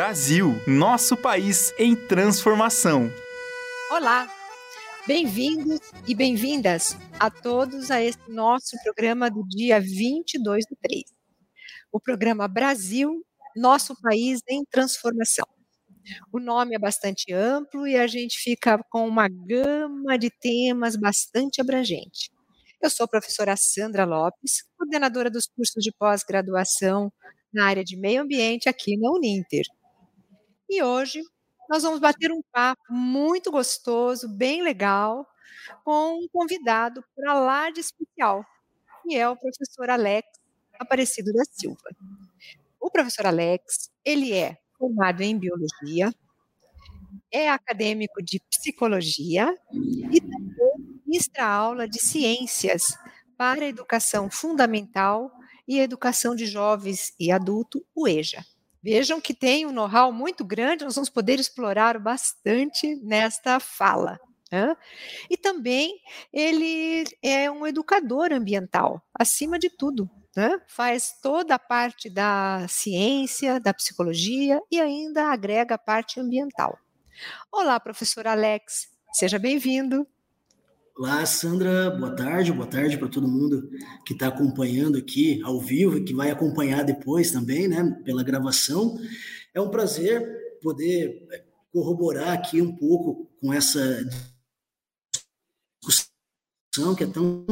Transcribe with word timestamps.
Brasil, 0.00 0.54
nosso 0.66 1.14
país 1.14 1.74
em 1.78 1.94
transformação. 1.94 3.12
Olá, 3.90 4.34
bem-vindos 5.06 5.78
e 6.08 6.14
bem-vindas 6.14 6.96
a 7.18 7.30
todos 7.30 7.90
a 7.90 8.00
esse 8.00 8.18
nosso 8.26 8.82
programa 8.82 9.30
do 9.30 9.46
dia 9.46 9.78
22 9.78 10.64
do 10.70 10.76
3. 10.80 11.02
O 11.92 12.00
programa 12.00 12.48
Brasil, 12.48 13.22
nosso 13.54 13.94
país 14.00 14.40
em 14.48 14.64
transformação. 14.64 15.44
O 16.32 16.40
nome 16.40 16.74
é 16.74 16.78
bastante 16.78 17.30
amplo 17.34 17.86
e 17.86 17.94
a 17.94 18.06
gente 18.06 18.38
fica 18.38 18.82
com 18.88 19.06
uma 19.06 19.28
gama 19.28 20.18
de 20.18 20.30
temas 20.30 20.96
bastante 20.96 21.60
abrangente. 21.60 22.30
Eu 22.82 22.88
sou 22.88 23.04
a 23.04 23.08
professora 23.08 23.54
Sandra 23.54 24.06
Lopes, 24.06 24.62
coordenadora 24.78 25.30
dos 25.30 25.46
cursos 25.46 25.84
de 25.84 25.92
pós-graduação 25.92 27.12
na 27.52 27.66
área 27.66 27.84
de 27.84 27.98
meio 27.98 28.22
ambiente 28.22 28.66
aqui 28.66 28.96
na 28.96 29.10
Uninter. 29.10 29.66
E 30.70 30.84
hoje 30.84 31.20
nós 31.68 31.82
vamos 31.82 31.98
bater 31.98 32.30
um 32.30 32.40
papo 32.52 32.80
muito 32.88 33.50
gostoso, 33.50 34.28
bem 34.28 34.62
legal, 34.62 35.26
com 35.84 36.14
um 36.14 36.28
convidado 36.32 37.04
para 37.16 37.34
lá 37.34 37.70
de 37.70 37.80
especial, 37.80 38.46
que 39.02 39.16
é 39.16 39.28
o 39.28 39.36
professor 39.36 39.90
Alex 39.90 40.28
Aparecido 40.78 41.32
da 41.32 41.42
Silva. 41.44 41.90
O 42.80 42.88
professor 42.88 43.26
Alex, 43.26 43.90
ele 44.04 44.32
é 44.32 44.58
formado 44.78 45.22
em 45.22 45.36
biologia, 45.36 46.14
é 47.32 47.50
acadêmico 47.50 48.22
de 48.22 48.40
psicologia 48.48 49.52
e 49.72 50.20
também 50.20 51.02
ministra 51.04 51.46
aula 51.46 51.88
de 51.88 51.98
ciências 51.98 52.96
para 53.36 53.64
a 53.64 53.68
educação 53.68 54.30
fundamental 54.30 55.32
e 55.66 55.80
educação 55.80 56.36
de 56.36 56.46
jovens 56.46 57.12
e 57.18 57.32
adulto, 57.32 57.84
o 57.92 58.06
EJA. 58.06 58.44
Vejam 58.82 59.20
que 59.20 59.34
tem 59.34 59.66
um 59.66 59.72
know-how 59.72 60.10
muito 60.10 60.44
grande, 60.44 60.84
nós 60.84 60.94
vamos 60.94 61.10
poder 61.10 61.38
explorar 61.38 61.98
bastante 61.98 62.96
nesta 62.96 63.60
fala. 63.60 64.18
Né? 64.50 64.74
E 65.28 65.36
também 65.36 66.00
ele 66.32 67.04
é 67.22 67.50
um 67.50 67.66
educador 67.66 68.32
ambiental, 68.32 69.02
acima 69.14 69.58
de 69.58 69.68
tudo. 69.68 70.08
Né? 70.34 70.60
Faz 70.66 71.12
toda 71.20 71.56
a 71.56 71.58
parte 71.58 72.08
da 72.08 72.66
ciência, 72.68 73.60
da 73.60 73.74
psicologia 73.74 74.60
e 74.70 74.80
ainda 74.80 75.30
agrega 75.30 75.74
a 75.74 75.78
parte 75.78 76.18
ambiental. 76.18 76.78
Olá, 77.52 77.78
professor 77.78 78.26
Alex, 78.26 78.88
seja 79.12 79.38
bem-vindo. 79.38 80.06
Olá, 81.00 81.24
Sandra, 81.24 81.90
boa 81.92 82.14
tarde, 82.14 82.52
boa 82.52 82.66
tarde 82.66 82.98
para 82.98 83.08
todo 83.08 83.26
mundo 83.26 83.70
que 84.04 84.12
está 84.12 84.28
acompanhando 84.28 84.98
aqui 84.98 85.40
ao 85.42 85.58
vivo 85.58 85.96
e 85.96 86.04
que 86.04 86.12
vai 86.12 86.30
acompanhar 86.30 86.84
depois 86.84 87.30
também, 87.30 87.66
né, 87.66 87.82
pela 88.04 88.22
gravação. 88.22 88.98
É 89.54 89.60
um 89.62 89.70
prazer 89.70 90.60
poder 90.60 91.26
é, 91.32 91.42
corroborar 91.72 92.34
aqui 92.34 92.60
um 92.60 92.76
pouco 92.76 93.32
com 93.40 93.50
essa 93.50 93.80
discussão 95.82 96.94
que 96.94 97.04
é 97.04 97.06
tão. 97.06 97.46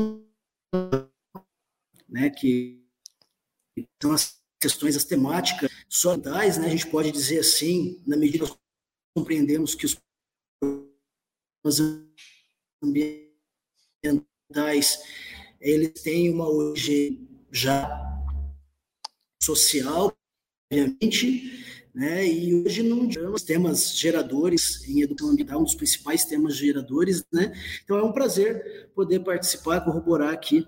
Né, 2.07 2.29
que 2.29 2.85
são 4.03 4.13
as 4.13 4.43
questões, 4.61 4.95
as 4.95 5.07
temáticas 5.07 5.71
sociais, 5.89 6.59
né, 6.59 6.67
a 6.67 6.71
gente 6.71 6.91
pode 6.91 7.11
dizer 7.11 7.39
assim, 7.39 8.03
na 8.07 8.15
medida 8.15 8.45
que 8.45 8.55
compreendemos 9.17 9.75
que 9.75 9.87
os 9.87 9.97
ambientes 11.81 12.19
ambientais, 12.83 13.28
eles 15.61 16.03
têm 16.03 16.31
uma 16.33 16.49
origem 16.49 17.29
já 17.51 17.89
social, 19.43 20.17
obviamente, 20.71 21.65
né? 21.95 22.27
E 22.27 22.55
hoje 22.55 22.83
não 22.83 23.09
os 23.33 23.43
temas 23.43 23.97
geradores 23.97 24.87
em 24.89 25.03
educação 25.03 25.33
ambiental, 25.33 25.61
um 25.61 25.65
dos 25.65 25.75
principais 25.75 26.25
temas 26.25 26.57
geradores, 26.57 27.25
né? 27.33 27.53
Então 27.83 27.97
é 27.97 28.03
um 28.03 28.13
prazer 28.13 28.91
poder 28.95 29.21
participar, 29.21 29.81
corroborar 29.81 30.33
aqui 30.33 30.65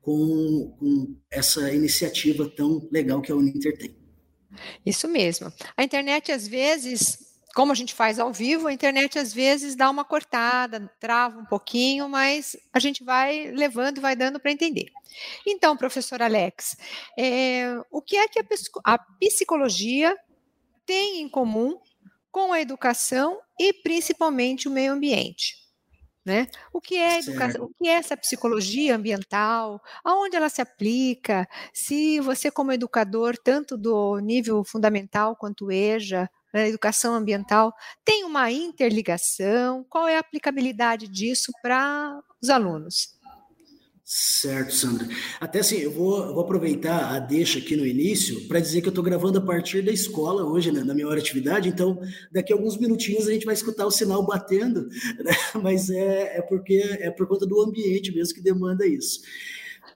com, 0.00 0.74
com 0.78 1.16
essa 1.30 1.72
iniciativa 1.72 2.48
tão 2.48 2.88
legal 2.90 3.20
que 3.20 3.32
a 3.32 3.36
Uninter 3.36 3.76
tem. 3.76 3.96
Isso 4.86 5.08
mesmo. 5.08 5.52
A 5.76 5.82
internet 5.82 6.30
às 6.30 6.46
vezes 6.46 7.33
como 7.54 7.70
a 7.70 7.74
gente 7.74 7.94
faz 7.94 8.18
ao 8.18 8.32
vivo, 8.32 8.66
a 8.66 8.72
internet 8.72 9.18
às 9.18 9.32
vezes 9.32 9.76
dá 9.76 9.88
uma 9.88 10.04
cortada, 10.04 10.90
trava 10.98 11.38
um 11.38 11.44
pouquinho, 11.44 12.08
mas 12.08 12.56
a 12.72 12.80
gente 12.80 13.04
vai 13.04 13.52
levando 13.52 13.98
e 13.98 14.00
vai 14.00 14.16
dando 14.16 14.40
para 14.40 14.50
entender. 14.50 14.90
Então, 15.46 15.76
professor 15.76 16.20
Alex, 16.20 16.76
é, 17.16 17.80
o 17.90 18.02
que 18.02 18.16
é 18.16 18.26
que 18.26 18.40
a, 18.40 18.44
a 18.84 18.98
psicologia 18.98 20.16
tem 20.84 21.22
em 21.22 21.28
comum 21.28 21.78
com 22.30 22.52
a 22.52 22.60
educação 22.60 23.40
e 23.58 23.72
principalmente 23.72 24.66
o 24.66 24.70
meio 24.70 24.92
ambiente? 24.92 25.62
Né? 26.24 26.48
O 26.72 26.80
que 26.80 26.96
é 26.96 27.18
educação? 27.18 27.66
O 27.66 27.70
que 27.74 27.86
é 27.86 27.92
essa 27.92 28.16
psicologia 28.16 28.96
ambiental? 28.96 29.80
Aonde 30.02 30.34
ela 30.34 30.48
se 30.48 30.62
aplica? 30.62 31.46
Se 31.72 32.18
você, 32.18 32.50
como 32.50 32.72
educador, 32.72 33.36
tanto 33.36 33.76
do 33.76 34.18
nível 34.18 34.64
fundamental 34.64 35.36
quanto 35.36 35.70
EJA, 35.70 36.28
na 36.54 36.68
educação 36.68 37.14
ambiental, 37.14 37.74
tem 38.04 38.22
uma 38.22 38.50
interligação? 38.52 39.84
Qual 39.90 40.06
é 40.06 40.16
a 40.16 40.20
aplicabilidade 40.20 41.08
disso 41.08 41.50
para 41.60 42.22
os 42.40 42.48
alunos? 42.48 43.14
Certo, 44.06 44.74
Sandra. 44.74 45.08
Até 45.40 45.60
assim, 45.60 45.78
eu 45.78 45.90
vou, 45.90 46.34
vou 46.34 46.44
aproveitar 46.44 47.14
a 47.14 47.18
deixa 47.18 47.58
aqui 47.58 47.74
no 47.74 47.86
início 47.86 48.46
para 48.46 48.60
dizer 48.60 48.82
que 48.82 48.86
eu 48.86 48.90
estou 48.90 49.02
gravando 49.02 49.38
a 49.38 49.40
partir 49.40 49.82
da 49.82 49.90
escola 49.90 50.44
hoje, 50.44 50.70
né, 50.70 50.84
na 50.84 50.92
minha 50.92 51.08
hora 51.08 51.16
de 51.16 51.22
atividade, 51.22 51.70
então 51.70 51.98
daqui 52.30 52.52
a 52.52 52.56
alguns 52.56 52.76
minutinhos 52.76 53.26
a 53.26 53.32
gente 53.32 53.46
vai 53.46 53.54
escutar 53.54 53.86
o 53.86 53.90
sinal 53.90 54.24
batendo, 54.26 54.88
né, 55.24 55.32
mas 55.62 55.88
é, 55.88 56.36
é 56.36 56.42
porque 56.42 56.82
é 57.00 57.10
por 57.10 57.26
conta 57.26 57.46
do 57.46 57.62
ambiente 57.62 58.14
mesmo 58.14 58.34
que 58.34 58.42
demanda 58.42 58.86
isso. 58.86 59.22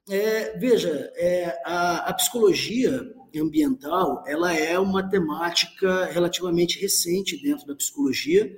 É, 0.09 0.59
veja, 0.59 1.13
é, 1.17 1.61
a, 1.67 2.09
a 2.09 2.15
psicologia 2.15 3.07
ambiental, 3.37 4.25
ela 4.27 4.53
é 4.53 4.79
uma 4.79 5.03
temática 5.03 6.07
relativamente 6.07 6.79
recente 6.79 7.41
dentro 7.41 7.67
da 7.67 7.75
psicologia. 7.75 8.55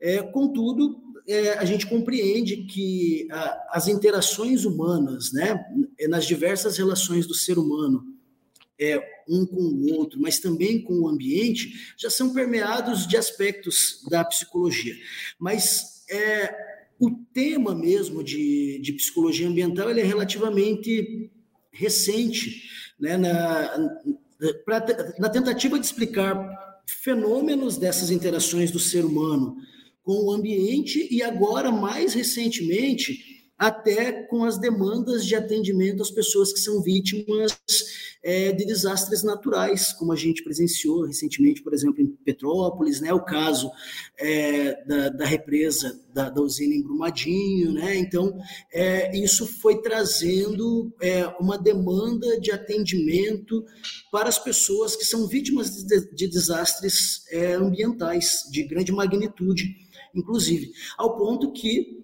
É, 0.00 0.22
contudo, 0.22 1.00
é, 1.26 1.58
a 1.58 1.64
gente 1.64 1.86
compreende 1.86 2.64
que 2.64 3.28
a, 3.30 3.68
as 3.72 3.88
interações 3.88 4.64
humanas, 4.64 5.32
né, 5.32 5.64
nas 6.08 6.26
diversas 6.26 6.78
relações 6.78 7.26
do 7.26 7.34
ser 7.34 7.58
humano, 7.58 8.04
é, 8.80 8.98
um 9.28 9.44
com 9.44 9.60
o 9.60 9.92
outro, 9.94 10.18
mas 10.18 10.40
também 10.40 10.82
com 10.82 11.00
o 11.00 11.08
ambiente, 11.08 11.94
já 11.98 12.08
são 12.08 12.32
permeados 12.32 13.06
de 13.06 13.16
aspectos 13.16 14.02
da 14.08 14.24
psicologia. 14.24 14.94
Mas 15.38 16.02
é, 16.10 16.52
o 16.98 17.10
tema 17.32 17.74
mesmo 17.74 18.24
de, 18.24 18.78
de 18.80 18.92
psicologia 18.94 19.46
ambiental 19.46 19.90
ele 19.90 20.00
é 20.00 20.04
relativamente 20.04 21.30
recente 21.70 22.79
né, 23.00 23.16
na, 23.16 23.92
pra, 24.64 24.84
na 25.18 25.28
tentativa 25.28 25.78
de 25.78 25.86
explicar 25.86 26.36
fenômenos 27.02 27.76
dessas 27.76 28.10
interações 28.10 28.70
do 28.70 28.78
ser 28.78 29.04
humano 29.04 29.56
com 30.02 30.26
o 30.26 30.32
ambiente 30.32 31.08
e 31.10 31.22
agora, 31.22 31.70
mais 31.70 32.14
recentemente, 32.14 33.18
até 33.56 34.24
com 34.24 34.44
as 34.44 34.58
demandas 34.58 35.24
de 35.24 35.34
atendimento 35.34 36.02
às 36.02 36.10
pessoas 36.10 36.52
que 36.52 36.58
são 36.58 36.82
vítimas 36.82 37.56
é, 38.22 38.52
de 38.52 38.64
desastres 38.64 39.22
naturais, 39.22 39.92
como 39.92 40.12
a 40.12 40.16
gente 40.16 40.42
presenciou 40.42 41.06
recentemente, 41.06 41.62
por 41.62 41.72
exemplo, 41.72 42.00
em 42.00 42.06
Petrópolis, 42.06 43.00
né, 43.00 43.12
o 43.12 43.24
caso 43.24 43.70
é, 44.18 44.84
da, 44.84 45.08
da, 45.08 45.24
represa 45.24 45.98
da, 46.12 46.28
da, 46.28 46.40
usina 46.40 46.74
em 46.74 46.82
Brumadinho, 46.82 47.72
né, 47.72 47.96
então 47.96 48.38
é, 48.72 49.16
isso 49.16 49.46
foi 49.46 49.80
trazendo 49.80 50.92
é, 51.00 51.26
uma 51.40 51.56
demanda 51.56 52.38
de 52.40 52.52
atendimento 52.52 53.64
para 54.12 54.28
as 54.28 54.38
pessoas 54.38 54.94
que 54.94 55.04
são 55.04 55.26
vítimas 55.26 55.84
de, 55.84 56.14
de 56.14 56.28
desastres 56.28 57.24
é, 57.30 57.54
ambientais 57.54 58.42
de 58.50 58.64
grande 58.64 58.92
magnitude, 58.92 59.74
inclusive, 60.14 60.72
ao 60.98 61.16
ponto 61.16 61.52
que 61.52 61.99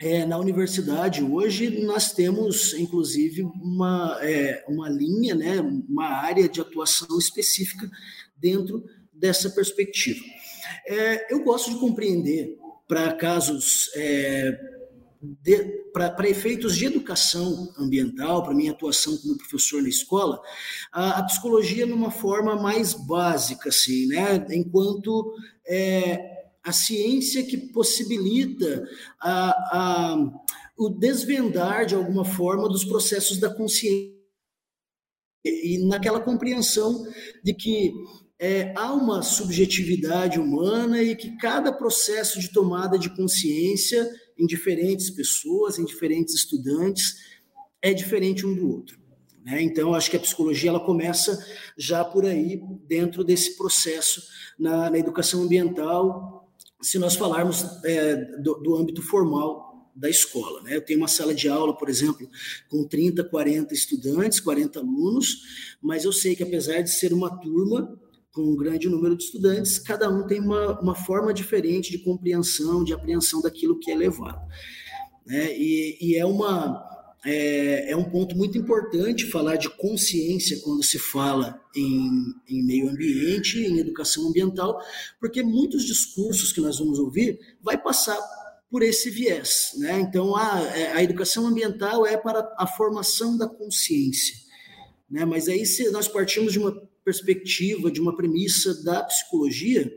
é, 0.00 0.24
na 0.24 0.38
universidade 0.38 1.22
hoje 1.22 1.84
nós 1.84 2.12
temos, 2.12 2.72
inclusive, 2.72 3.42
uma, 3.42 4.18
é, 4.22 4.64
uma 4.66 4.88
linha, 4.88 5.34
né, 5.34 5.60
uma 5.60 6.06
área 6.06 6.48
de 6.48 6.58
atuação 6.58 7.18
específica 7.18 7.88
dentro 8.34 8.82
dessa 9.12 9.50
perspectiva. 9.50 10.24
É, 10.88 11.32
eu 11.32 11.44
gosto 11.44 11.70
de 11.70 11.78
compreender 11.78 12.56
para 12.88 13.12
casos, 13.12 13.90
é, 13.94 14.58
para 15.92 16.30
efeitos 16.30 16.78
de 16.78 16.86
educação 16.86 17.70
ambiental, 17.78 18.42
para 18.42 18.54
minha 18.54 18.72
atuação 18.72 19.14
como 19.18 19.36
professor 19.36 19.82
na 19.82 19.88
escola, 19.90 20.40
a, 20.90 21.18
a, 21.18 21.22
psicologia 21.24 21.84
numa 21.84 22.10
forma 22.10 22.56
mais 22.56 22.94
básica, 22.94 23.68
assim, 23.68 24.06
né, 24.06 24.46
enquanto 24.50 25.34
é, 25.66 26.29
a 26.62 26.72
ciência 26.72 27.44
que 27.44 27.56
possibilita 27.56 28.86
a, 29.20 29.50
a, 29.78 30.32
o 30.76 30.88
desvendar, 30.88 31.86
de 31.86 31.94
alguma 31.94 32.24
forma, 32.24 32.68
dos 32.68 32.84
processos 32.84 33.38
da 33.38 33.52
consciência. 33.52 34.18
E 35.44 35.78
naquela 35.86 36.20
compreensão 36.20 37.02
de 37.42 37.54
que 37.54 37.94
é, 38.38 38.72
há 38.76 38.92
uma 38.92 39.22
subjetividade 39.22 40.38
humana 40.38 41.02
e 41.02 41.16
que 41.16 41.36
cada 41.36 41.72
processo 41.72 42.40
de 42.40 42.50
tomada 42.50 42.98
de 42.98 43.14
consciência 43.14 44.08
em 44.38 44.46
diferentes 44.46 45.10
pessoas, 45.10 45.78
em 45.78 45.84
diferentes 45.84 46.34
estudantes, 46.34 47.16
é 47.82 47.92
diferente 47.92 48.46
um 48.46 48.54
do 48.54 48.70
outro. 48.70 48.98
Né? 49.44 49.62
Então, 49.62 49.94
acho 49.94 50.10
que 50.10 50.16
a 50.16 50.20
psicologia 50.20 50.70
ela 50.70 50.80
começa 50.80 51.38
já 51.76 52.04
por 52.04 52.24
aí, 52.24 52.62
dentro 52.86 53.24
desse 53.24 53.56
processo 53.56 54.22
na, 54.58 54.90
na 54.90 54.98
educação 54.98 55.42
ambiental, 55.42 56.39
se 56.80 56.98
nós 56.98 57.14
falarmos 57.14 57.64
é, 57.84 58.16
do, 58.40 58.54
do 58.54 58.76
âmbito 58.76 59.02
formal 59.02 59.70
da 59.94 60.08
escola. 60.08 60.62
Né? 60.62 60.76
Eu 60.76 60.80
tenho 60.80 60.98
uma 60.98 61.08
sala 61.08 61.34
de 61.34 61.48
aula, 61.48 61.76
por 61.76 61.88
exemplo, 61.88 62.28
com 62.68 62.86
30, 62.86 63.24
40 63.24 63.74
estudantes, 63.74 64.40
40 64.40 64.78
alunos, 64.78 65.42
mas 65.82 66.04
eu 66.04 66.12
sei 66.12 66.34
que 66.34 66.42
apesar 66.42 66.80
de 66.80 66.90
ser 66.90 67.12
uma 67.12 67.30
turma 67.40 67.98
com 68.32 68.42
um 68.42 68.56
grande 68.56 68.88
número 68.88 69.16
de 69.16 69.24
estudantes, 69.24 69.78
cada 69.78 70.08
um 70.08 70.26
tem 70.26 70.40
uma, 70.40 70.80
uma 70.80 70.94
forma 70.94 71.34
diferente 71.34 71.90
de 71.90 71.98
compreensão, 71.98 72.84
de 72.84 72.94
apreensão 72.94 73.42
daquilo 73.42 73.78
que 73.78 73.90
é 73.90 73.96
levado. 73.96 74.40
Né? 75.26 75.52
E, 75.56 75.98
e 76.00 76.16
é 76.16 76.24
uma 76.24 76.89
é, 77.24 77.90
é, 77.90 77.96
um 77.96 78.04
ponto 78.04 78.36
muito 78.36 78.56
importante 78.56 79.30
falar 79.30 79.56
de 79.56 79.68
consciência 79.76 80.58
quando 80.62 80.82
se 80.82 80.98
fala 80.98 81.60
em, 81.76 82.34
em, 82.48 82.64
meio 82.64 82.88
ambiente, 82.88 83.58
em 83.58 83.78
educação 83.78 84.28
ambiental, 84.28 84.80
porque 85.18 85.42
muitos 85.42 85.84
discursos 85.84 86.52
que 86.52 86.60
nós 86.60 86.78
vamos 86.78 86.98
ouvir 86.98 87.38
vai 87.62 87.76
passar 87.76 88.18
por 88.70 88.82
esse 88.82 89.10
viés. 89.10 89.72
Né? 89.76 90.00
Então, 90.00 90.34
a, 90.36 90.60
é, 90.74 90.92
a 90.92 91.02
educação 91.02 91.46
ambiental 91.46 92.06
é 92.06 92.16
para 92.16 92.54
a 92.56 92.66
formação 92.66 93.36
da 93.36 93.48
consciência. 93.48 94.36
Né? 95.10 95.24
Mas 95.24 95.48
aí, 95.48 95.66
se 95.66 95.90
nós 95.90 96.08
partimos 96.08 96.52
de 96.52 96.58
uma 96.58 96.72
perspectiva, 97.04 97.90
de 97.90 98.00
uma 98.00 98.16
premissa 98.16 98.82
da 98.82 99.02
psicologia, 99.02 99.92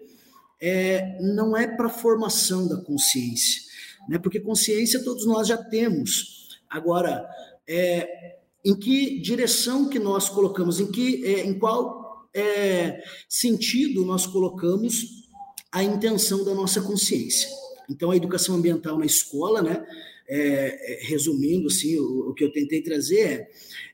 é, 0.60 1.18
não 1.22 1.56
é 1.56 1.68
para 1.68 1.90
formação 1.90 2.68
da 2.68 2.78
consciência, 2.78 3.62
né? 4.10 4.18
porque 4.18 4.40
consciência 4.40 5.04
todos 5.04 5.26
nós 5.26 5.48
já 5.48 5.58
temos. 5.58 6.43
Agora, 6.74 7.30
é, 7.70 8.38
em 8.66 8.76
que 8.76 9.20
direção 9.20 9.88
que 9.88 10.00
nós 10.00 10.28
colocamos, 10.28 10.80
em, 10.80 10.92
que, 10.92 11.24
é, 11.24 11.46
em 11.46 11.60
qual 11.60 12.28
é, 12.34 13.00
sentido 13.30 14.04
nós 14.04 14.26
colocamos 14.26 15.30
a 15.72 15.84
intenção 15.84 16.44
da 16.44 16.56
nossa 16.56 16.82
consciência. 16.82 17.48
Então, 17.88 18.10
a 18.10 18.18
educação 18.18 18.56
ambiental 18.56 18.98
na 18.98 19.06
escola, 19.06 19.62
né, 19.62 19.86
é, 20.28 20.38
é, 20.38 21.06
resumindo 21.06 21.68
assim, 21.68 21.96
o, 22.00 22.32
o, 22.32 22.34
que 22.34 22.44
eu 22.44 22.52
tentei 22.52 22.82
trazer 22.82 23.48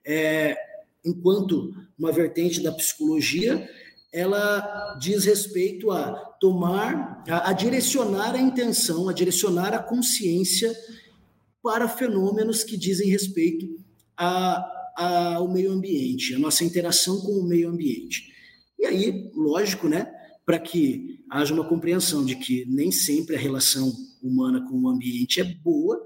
é, 0.06 0.14
é, 0.14 0.58
enquanto 1.04 1.74
uma 1.98 2.14
vertente 2.14 2.64
da 2.64 2.72
psicologia, 2.72 3.68
ela 4.14 4.98
diz 5.02 5.26
respeito 5.26 5.92
a 5.92 6.14
tomar, 6.40 7.26
a, 7.28 7.50
a 7.50 7.54
direcionar 7.54 8.36
a 8.36 8.40
intenção, 8.40 9.10
a 9.10 9.14
direcionar 9.14 9.74
a 9.74 9.84
consciência 9.84 10.74
para 11.62 11.88
fenômenos 11.88 12.64
que 12.64 12.78
dizem 12.78 13.10
respeito 13.10 13.68
a, 14.18 14.58
a, 14.98 15.36
ao 15.36 15.52
meio 15.52 15.72
ambiente, 15.72 16.34
a 16.34 16.40
nossa 16.40 16.64
interação 16.64 17.20
com 17.22 17.34
o 17.34 17.48
meio 17.48 17.70
ambiente. 17.70 18.32
E 18.78 18.86
aí, 18.86 19.30
lógico, 19.34 19.88
né, 19.88 20.12
para 20.46 20.60
que 20.60 21.20
haja 21.30 21.54
uma 21.54 21.68
compreensão 21.68 22.26
de 22.26 22.36
que 22.36 22.66
nem 22.66 22.92
sempre 22.92 23.36
a 23.36 23.40
relação 23.40 23.94
humana 24.22 24.66
com 24.68 24.80
o 24.80 24.90
ambiente 24.90 25.40
é 25.40 25.44
boa, 25.44 26.06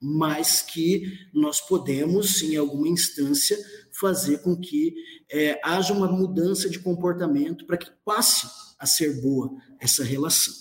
mas 0.00 0.60
que 0.60 1.04
nós 1.32 1.60
podemos, 1.60 2.42
em 2.42 2.56
alguma 2.56 2.88
instância, 2.88 3.56
fazer 3.98 4.42
com 4.42 4.56
que 4.56 4.94
é, 5.30 5.58
haja 5.64 5.94
uma 5.94 6.10
mudança 6.10 6.68
de 6.68 6.78
comportamento 6.78 7.64
para 7.64 7.78
que 7.78 7.90
passe 8.04 8.46
a 8.78 8.86
ser 8.86 9.20
boa 9.22 9.50
essa 9.80 10.04
relação. 10.04 10.52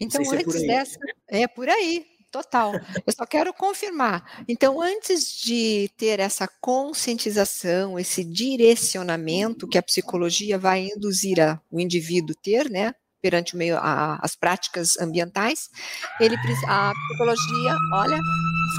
Então, 0.00 0.24
se 0.24 0.34
é 0.34 0.38
antes 0.38 0.54
é 0.56 0.66
dessa, 0.66 0.98
é 1.28 1.46
por 1.46 1.68
aí, 1.68 2.04
Total. 2.32 2.72
Eu 3.06 3.12
só 3.12 3.26
quero 3.26 3.52
confirmar. 3.52 4.42
Então, 4.48 4.80
antes 4.80 5.30
de 5.30 5.90
ter 5.98 6.18
essa 6.18 6.48
conscientização, 6.62 7.98
esse 7.98 8.24
direcionamento 8.24 9.68
que 9.68 9.76
a 9.76 9.82
psicologia 9.82 10.58
vai 10.58 10.88
induzir 10.96 11.38
a, 11.38 11.60
o 11.70 11.78
indivíduo 11.78 12.34
ter, 12.34 12.70
né? 12.70 12.94
Perante 13.20 13.54
o 13.54 13.58
meio, 13.58 13.76
a, 13.76 14.18
as 14.22 14.34
práticas 14.34 14.96
ambientais, 14.98 15.68
ele 16.18 16.34
a 16.66 16.92
psicologia, 17.08 17.76
olha, 17.92 18.18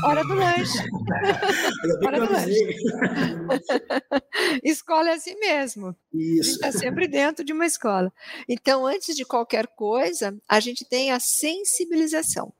hora 0.03 0.23
do 0.23 0.33
lanche. 0.33 0.79
hora 2.03 2.25
do 2.25 2.33
lanche. 2.33 2.75
escola 4.63 5.11
é 5.11 5.13
assim 5.13 5.35
mesmo. 5.39 5.95
Isso. 6.11 6.39
A 6.39 6.43
gente 6.43 6.55
está 6.55 6.71
sempre 6.71 7.07
dentro 7.07 7.45
de 7.45 7.53
uma 7.53 7.67
escola. 7.67 8.11
Então, 8.49 8.83
antes 8.83 9.15
de 9.15 9.23
qualquer 9.23 9.67
coisa, 9.67 10.35
a 10.49 10.59
gente 10.59 10.83
tem 10.83 11.11
a 11.11 11.19
sensibilização. 11.19 12.51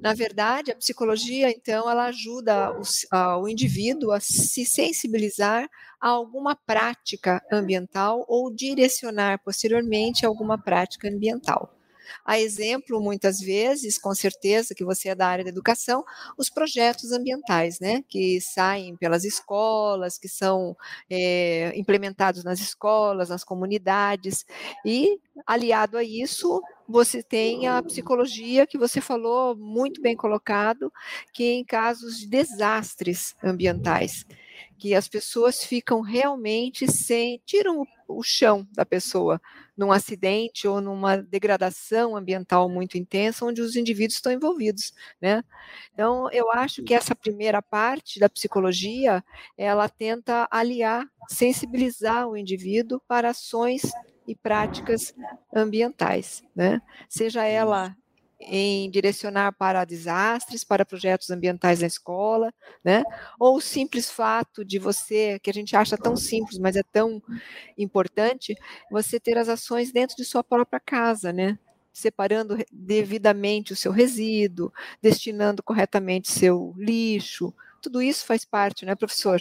Na 0.00 0.14
verdade, 0.14 0.70
a 0.70 0.76
psicologia, 0.76 1.50
então, 1.50 1.90
ela 1.90 2.06
ajuda 2.06 2.72
o, 2.72 2.82
a, 3.10 3.38
o 3.38 3.48
indivíduo 3.48 4.12
a 4.12 4.20
se 4.20 4.64
sensibilizar 4.64 5.68
a 6.00 6.08
alguma 6.08 6.54
prática 6.54 7.42
ambiental 7.50 8.24
ou 8.28 8.54
direcionar 8.54 9.40
posteriormente 9.42 10.24
alguma 10.24 10.56
prática 10.56 11.08
ambiental. 11.08 11.77
A 12.24 12.38
exemplo, 12.38 13.00
muitas 13.00 13.40
vezes, 13.40 13.98
com 13.98 14.14
certeza 14.14 14.74
que 14.74 14.84
você 14.84 15.10
é 15.10 15.14
da 15.14 15.26
área 15.26 15.44
da 15.44 15.50
educação, 15.50 16.04
os 16.36 16.48
projetos 16.50 17.12
ambientais, 17.12 17.80
né, 17.80 18.02
que 18.08 18.40
saem 18.40 18.96
pelas 18.96 19.24
escolas, 19.24 20.18
que 20.18 20.28
são 20.28 20.76
é, 21.10 21.72
implementados 21.76 22.44
nas 22.44 22.60
escolas, 22.60 23.28
nas 23.28 23.44
comunidades, 23.44 24.44
e 24.84 25.18
aliado 25.46 25.96
a 25.96 26.04
isso, 26.04 26.62
você 26.88 27.22
tem 27.22 27.66
a 27.68 27.82
psicologia 27.82 28.66
que 28.66 28.78
você 28.78 29.00
falou 29.00 29.56
muito 29.56 30.00
bem 30.00 30.16
colocado, 30.16 30.92
que 31.32 31.44
em 31.44 31.64
casos 31.64 32.18
de 32.18 32.26
desastres 32.26 33.36
ambientais 33.42 34.24
que 34.78 34.94
as 34.94 35.08
pessoas 35.08 35.64
ficam 35.64 36.00
realmente 36.00 36.90
sem, 36.90 37.42
tiram 37.44 37.80
o, 37.80 38.18
o 38.18 38.22
chão 38.22 38.66
da 38.72 38.86
pessoa 38.86 39.40
num 39.78 39.92
acidente 39.92 40.68
ou 40.68 40.80
numa 40.80 41.16
degradação 41.18 42.16
ambiental 42.16 42.68
muito 42.68 42.98
intensa, 42.98 43.44
onde 43.46 43.62
os 43.62 43.76
indivíduos 43.76 44.16
estão 44.16 44.32
envolvidos, 44.32 44.92
né? 45.22 45.42
Então, 45.94 46.28
eu 46.32 46.50
acho 46.52 46.82
que 46.82 46.94
essa 46.94 47.14
primeira 47.14 47.62
parte 47.62 48.18
da 48.18 48.28
psicologia, 48.28 49.24
ela 49.56 49.88
tenta 49.88 50.48
aliar, 50.50 51.06
sensibilizar 51.28 52.28
o 52.28 52.36
indivíduo 52.36 53.00
para 53.06 53.30
ações 53.30 53.82
e 54.26 54.34
práticas 54.34 55.14
ambientais, 55.54 56.42
né? 56.54 56.82
Seja 57.08 57.44
ela 57.44 57.96
em 58.40 58.90
direcionar 58.90 59.52
para 59.52 59.84
desastres, 59.84 60.64
para 60.64 60.84
projetos 60.86 61.30
ambientais 61.30 61.80
na 61.80 61.86
escola, 61.86 62.52
né? 62.84 63.02
Ou 63.38 63.56
o 63.56 63.60
simples 63.60 64.10
fato 64.10 64.64
de 64.64 64.78
você, 64.78 65.38
que 65.40 65.50
a 65.50 65.52
gente 65.54 65.76
acha 65.76 65.96
tão 65.96 66.16
simples, 66.16 66.58
mas 66.58 66.76
é 66.76 66.82
tão 66.92 67.22
importante, 67.76 68.54
você 68.90 69.18
ter 69.20 69.38
as 69.38 69.48
ações 69.48 69.92
dentro 69.92 70.16
de 70.16 70.24
sua 70.24 70.44
própria 70.44 70.80
casa, 70.80 71.32
né? 71.32 71.58
Separando 71.92 72.56
devidamente 72.72 73.72
o 73.72 73.76
seu 73.76 73.90
resíduo, 73.92 74.72
destinando 75.02 75.62
corretamente 75.62 76.30
seu 76.30 76.74
lixo, 76.78 77.52
tudo 77.82 78.02
isso 78.02 78.24
faz 78.26 78.44
parte, 78.44 78.84
né, 78.86 78.94
professor? 78.94 79.40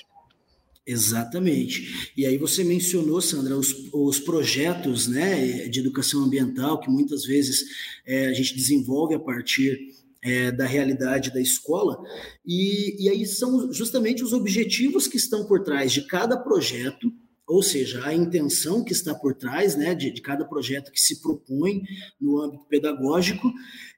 Exatamente. 0.87 2.11
E 2.15 2.25
aí 2.25 2.37
você 2.37 2.63
mencionou, 2.63 3.19
Sandra, 3.19 3.57
os, 3.57 3.75
os 3.91 4.19
projetos 4.21 5.05
né, 5.05 5.67
de 5.67 5.81
educação 5.81 6.23
ambiental 6.23 6.79
que 6.79 6.89
muitas 6.89 7.25
vezes 7.25 7.65
é, 8.05 8.27
a 8.27 8.33
gente 8.33 8.55
desenvolve 8.55 9.13
a 9.13 9.19
partir 9.19 9.77
é, 10.21 10.49
da 10.49 10.65
realidade 10.65 11.33
da 11.33 11.41
escola, 11.41 12.01
e, 12.45 13.03
e 13.03 13.09
aí 13.09 13.25
são 13.25 13.71
justamente 13.71 14.23
os 14.23 14.33
objetivos 14.33 15.07
que 15.07 15.17
estão 15.17 15.45
por 15.45 15.61
trás 15.61 15.91
de 15.91 16.07
cada 16.07 16.37
projeto 16.37 17.11
ou 17.47 17.63
seja, 17.63 18.05
a 18.05 18.13
intenção 18.13 18.83
que 18.83 18.91
está 18.91 19.15
por 19.15 19.33
trás 19.33 19.75
né, 19.75 19.95
de, 19.95 20.11
de 20.11 20.21
cada 20.21 20.43
projeto 20.43 20.91
que 20.91 20.99
se 20.99 21.21
propõe 21.21 21.81
no 22.19 22.41
âmbito 22.41 22.65
pedagógico, 22.65 23.49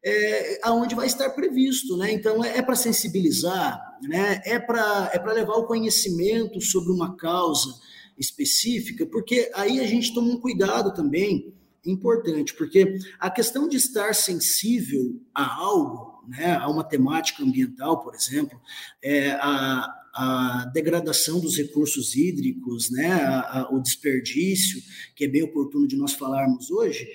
é, 0.05 0.59
aonde 0.63 0.93
vai 0.93 1.07
estar 1.07 1.31
previsto. 1.31 1.97
Né? 1.97 2.13
Então, 2.13 2.43
é, 2.43 2.59
é 2.59 2.61
para 2.61 2.75
sensibilizar, 2.75 3.81
né? 4.03 4.39
é 4.45 4.59
para 4.59 5.09
é 5.11 5.33
levar 5.33 5.55
o 5.55 5.65
conhecimento 5.65 6.61
sobre 6.61 6.91
uma 6.93 7.17
causa 7.17 7.73
específica, 8.19 9.05
porque 9.07 9.49
aí 9.55 9.79
a 9.79 9.87
gente 9.87 10.13
toma 10.13 10.31
um 10.31 10.39
cuidado 10.39 10.93
também 10.93 11.51
importante, 11.85 12.53
porque 12.53 12.97
a 13.19 13.31
questão 13.31 13.67
de 13.67 13.77
estar 13.77 14.13
sensível 14.13 15.19
a 15.33 15.55
algo, 15.55 16.23
né, 16.27 16.55
a 16.55 16.69
uma 16.69 16.83
temática 16.83 17.41
ambiental, 17.41 18.03
por 18.03 18.13
exemplo, 18.13 18.61
é, 19.01 19.31
a, 19.31 19.98
a 20.21 20.65
degradação 20.73 21.39
dos 21.39 21.55
recursos 21.55 22.13
hídricos, 22.13 22.91
né, 22.91 23.09
a, 23.13 23.61
a, 23.61 23.69
o 23.73 23.79
desperdício, 23.79 24.81
que 25.15 25.23
é 25.23 25.27
bem 25.29 25.43
oportuno 25.43 25.87
de 25.87 25.95
nós 25.95 26.11
falarmos 26.11 26.69
hoje, 26.69 27.07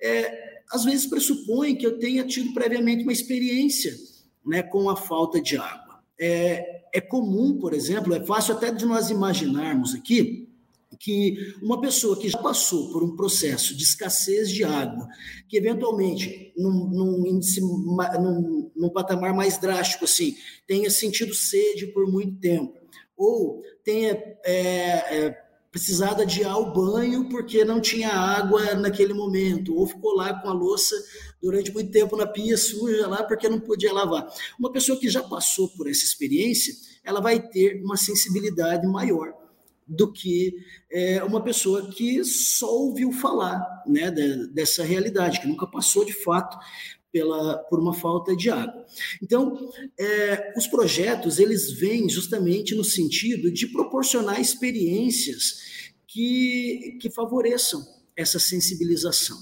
é, 0.00 0.62
às 0.70 0.84
vezes 0.84 1.06
pressupõe 1.06 1.74
que 1.74 1.84
eu 1.84 1.98
tenha 1.98 2.24
tido 2.24 2.54
previamente 2.54 3.02
uma 3.02 3.12
experiência 3.12 3.92
né, 4.46 4.62
com 4.62 4.88
a 4.88 4.94
falta 4.94 5.42
de 5.42 5.56
água. 5.56 6.04
É, 6.20 6.82
é 6.94 7.00
comum, 7.00 7.58
por 7.58 7.74
exemplo, 7.74 8.14
é 8.14 8.24
fácil 8.24 8.54
até 8.54 8.70
de 8.70 8.86
nós 8.86 9.10
imaginarmos 9.10 9.92
aqui 9.92 10.48
que 11.00 11.56
uma 11.60 11.80
pessoa 11.80 12.16
que 12.16 12.28
já 12.28 12.38
passou 12.38 12.92
por 12.92 13.02
um 13.02 13.16
processo 13.16 13.76
de 13.76 13.82
escassez 13.82 14.48
de 14.48 14.62
água, 14.62 15.08
que 15.48 15.56
eventualmente, 15.56 16.52
num, 16.56 16.88
num, 16.90 17.26
índice, 17.26 17.60
num, 17.60 18.61
num 18.82 18.90
patamar 18.90 19.32
mais 19.32 19.58
drástico, 19.58 20.04
assim, 20.04 20.34
tenha 20.66 20.90
sentido 20.90 21.32
sede 21.32 21.86
por 21.86 22.10
muito 22.10 22.40
tempo, 22.40 22.74
ou 23.16 23.62
tenha 23.84 24.10
é, 24.44 24.56
é, 24.56 25.38
precisado 25.70 26.22
adiar 26.22 26.58
o 26.58 26.72
banho 26.72 27.28
porque 27.28 27.64
não 27.64 27.80
tinha 27.80 28.10
água 28.10 28.74
naquele 28.74 29.14
momento, 29.14 29.76
ou 29.76 29.86
ficou 29.86 30.16
lá 30.16 30.34
com 30.42 30.48
a 30.48 30.52
louça 30.52 30.96
durante 31.40 31.72
muito 31.72 31.92
tempo 31.92 32.16
na 32.16 32.26
pia 32.26 32.56
suja 32.56 33.06
lá 33.06 33.22
porque 33.22 33.48
não 33.48 33.60
podia 33.60 33.92
lavar. 33.92 34.26
Uma 34.58 34.72
pessoa 34.72 34.98
que 34.98 35.08
já 35.08 35.22
passou 35.22 35.68
por 35.68 35.88
essa 35.88 36.04
experiência, 36.04 36.74
ela 37.04 37.20
vai 37.20 37.40
ter 37.40 37.80
uma 37.84 37.96
sensibilidade 37.96 38.84
maior 38.88 39.32
do 39.86 40.12
que 40.12 40.54
é, 40.90 41.22
uma 41.22 41.42
pessoa 41.42 41.88
que 41.90 42.24
só 42.24 42.66
ouviu 42.66 43.12
falar 43.12 43.64
né, 43.86 44.10
de, 44.10 44.48
dessa 44.48 44.82
realidade, 44.82 45.40
que 45.40 45.46
nunca 45.46 45.66
passou 45.66 46.04
de 46.04 46.12
fato 46.12 46.56
pela, 47.12 47.58
por 47.58 47.78
uma 47.78 47.92
falta 47.92 48.34
de 48.34 48.50
água. 48.50 48.84
Então, 49.22 49.70
é, 49.98 50.54
os 50.56 50.66
projetos 50.66 51.38
eles 51.38 51.70
vêm 51.70 52.08
justamente 52.08 52.74
no 52.74 52.82
sentido 52.82 53.52
de 53.52 53.66
proporcionar 53.66 54.40
experiências 54.40 55.92
que, 56.06 56.96
que 57.00 57.10
favoreçam 57.10 57.86
essa 58.16 58.38
sensibilização. 58.38 59.38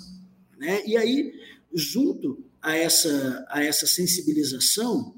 Né? 0.59 0.83
E 0.85 0.97
aí, 0.97 1.33
junto 1.73 2.45
a 2.61 2.77
essa, 2.77 3.47
a 3.49 3.65
essa 3.65 3.87
sensibilização, 3.87 5.15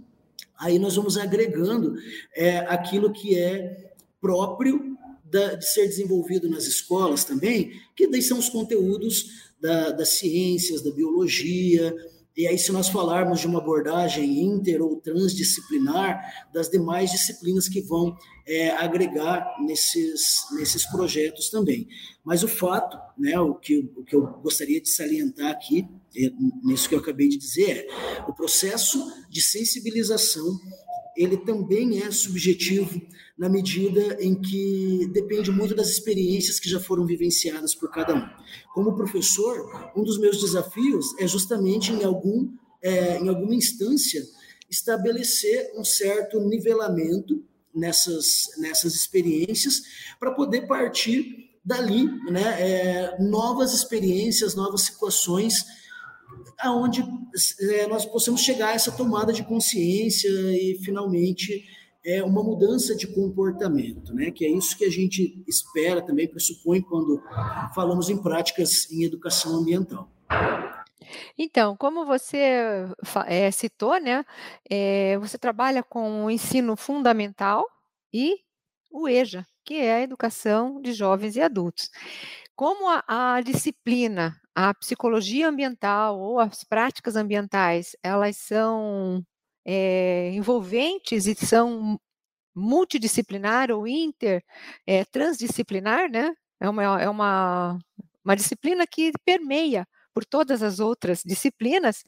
aí 0.59 0.79
nós 0.79 0.95
vamos 0.95 1.17
agregando 1.17 1.97
é, 2.37 2.59
aquilo 2.59 3.13
que 3.13 3.37
é 3.37 3.93
próprio 4.21 4.97
da, 5.25 5.55
de 5.55 5.67
ser 5.67 5.89
desenvolvido 5.89 6.49
nas 6.49 6.67
escolas 6.67 7.25
também, 7.25 7.73
que 7.97 8.07
daí 8.07 8.23
são 8.23 8.39
os 8.39 8.51
conteúdos 8.51 9.53
da, 9.61 9.91
das 9.91 10.11
ciências, 10.11 10.83
da 10.83 10.91
biologia, 10.91 11.95
e 12.37 12.47
aí, 12.47 12.59
se 12.59 12.73
nós 12.73 12.89
falarmos 12.89 13.41
de 13.41 13.47
uma 13.47 13.59
abordagem 13.59 14.43
inter 14.43 14.81
ou 14.81 14.97
transdisciplinar, 14.97 16.49
das 16.53 16.71
demais 16.71 17.11
disciplinas 17.11 17.69
que 17.69 17.83
vão 17.83 18.17
é, 18.47 18.71
agregar 18.71 19.57
nesses, 19.61 20.47
nesses 20.53 20.87
projetos 20.87 21.51
também. 21.51 21.87
Mas 22.25 22.43
o 22.43 22.49
fato, 22.49 22.99
né, 23.19 23.39
o, 23.39 23.55
que, 23.55 23.91
o 23.97 24.03
que 24.03 24.17
eu 24.17 24.27
gostaria 24.43 24.81
de 24.81 24.89
salientar 24.89 25.51
aqui, 25.51 25.87
é, 26.17 26.31
nisso 26.65 26.89
que 26.89 26.95
eu 26.95 27.01
acabei 27.01 27.29
de 27.29 27.37
dizer, 27.37 27.87
é 27.87 28.23
o 28.27 28.33
processo 28.33 28.99
de 29.29 29.43
sensibilização 29.43 30.59
ele 31.17 31.37
também 31.37 32.03
é 32.03 32.11
subjetivo 32.11 33.01
na 33.37 33.49
medida 33.49 34.19
em 34.21 34.35
que 34.35 35.09
depende 35.13 35.51
muito 35.51 35.75
das 35.75 35.89
experiências 35.89 36.61
que 36.61 36.69
já 36.69 36.79
foram 36.81 37.05
vivenciadas 37.07 37.75
por 37.75 37.91
cada 37.91 38.15
um. 38.15 38.29
Como 38.73 38.95
professor, 38.95 39.93
um 39.97 40.03
dos 40.03 40.19
meus 40.19 40.41
desafios 40.41 41.07
é 41.19 41.27
justamente 41.27 41.93
em 41.93 42.05
algum 42.05 42.53
é, 42.83 43.19
em 43.19 43.29
alguma 43.29 43.55
instância 43.55 44.23
estabelecer 44.69 45.73
um 45.77 45.85
certo 45.85 46.41
nivelamento 46.41 47.45
nessas 47.75 48.51
nessas 48.59 48.95
experiências 48.95 49.83
para 50.19 50.33
poder 50.33 50.67
partir 50.67 51.51
dali, 51.65 52.07
né, 52.29 52.61
é, 52.61 53.23
novas 53.23 53.73
experiências, 53.73 54.55
novas 54.55 54.83
situações 54.83 55.65
aonde 56.63 57.05
é, 57.61 57.87
nós 57.87 58.07
possamos 58.07 58.41
chegar 58.41 58.69
a 58.69 58.75
essa 58.75 58.93
tomada 58.93 59.33
de 59.33 59.43
consciência 59.43 60.29
e 60.29 60.79
finalmente 60.85 61.65
é 62.05 62.23
uma 62.23 62.43
mudança 62.43 62.97
de 62.97 63.07
comportamento, 63.07 64.13
né? 64.15 64.31
Que 64.31 64.45
é 64.45 64.51
isso 64.51 64.77
que 64.77 64.85
a 64.85 64.91
gente 64.91 65.43
espera 65.47 66.03
também 66.03 66.29
pressupõe 66.29 66.81
quando 66.81 67.23
falamos 67.75 68.09
em 68.09 68.21
práticas 68.21 68.91
em 68.91 69.05
educação 69.05 69.57
ambiental. 69.57 70.11
Então, 71.37 71.77
como 71.77 72.05
você 72.07 72.87
é, 73.27 73.51
citou, 73.51 74.01
né? 74.01 74.25
É, 74.69 75.19
você 75.19 75.39
trabalha 75.39 75.83
com 75.83 76.25
o 76.25 76.31
ensino 76.31 76.77
fundamental 76.77 77.67
e 78.13 78.37
o 78.91 79.09
EJA, 79.09 79.47
que 79.65 79.75
é 79.75 79.95
a 79.95 80.03
educação 80.03 80.81
de 80.81 80.93
jovens 80.93 81.37
e 81.37 81.41
adultos. 81.41 81.91
Como 82.63 82.89
a, 82.89 83.03
a 83.09 83.41
disciplina 83.41 84.41
a 84.55 84.73
psicologia 84.73 85.49
ambiental 85.49 86.17
ou 86.21 86.39
as 86.39 86.63
práticas 86.63 87.17
ambientais, 87.17 87.97
elas 88.05 88.37
são 88.37 89.21
é, 89.65 90.31
envolventes 90.33 91.27
e 91.27 91.35
são 91.35 91.99
multidisciplinar 92.55 93.73
ou 93.73 93.85
inter, 93.89 94.45
é, 94.87 95.05
transdisciplinar, 95.07 96.09
né? 96.09 96.33
É 96.61 96.69
uma, 96.71 97.03
é 97.03 97.09
uma, 97.09 97.81
uma 98.25 98.37
disciplina 98.37 98.87
que 98.87 99.11
permeia 99.25 99.85
por 100.15 100.25
todas 100.25 100.63
as 100.63 100.79
outras 100.79 101.23
disciplinas, 101.25 102.05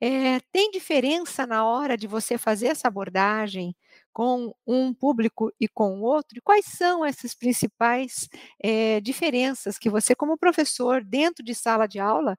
é, 0.00 0.40
tem 0.52 0.70
diferença 0.70 1.46
na 1.46 1.66
hora 1.66 1.96
de 1.96 2.06
você 2.06 2.38
fazer 2.38 2.68
essa 2.68 2.88
abordagem 2.88 3.74
com 4.12 4.54
um 4.66 4.92
público 4.94 5.52
e 5.60 5.68
com 5.68 6.00
o 6.00 6.02
outro? 6.02 6.38
E 6.38 6.40
quais 6.40 6.66
são 6.66 7.04
essas 7.04 7.34
principais 7.34 8.28
é, 8.62 9.00
diferenças 9.00 9.78
que 9.78 9.90
você, 9.90 10.14
como 10.14 10.38
professor, 10.38 11.02
dentro 11.04 11.44
de 11.44 11.54
sala 11.54 11.86
de 11.86 11.98
aula, 12.00 12.36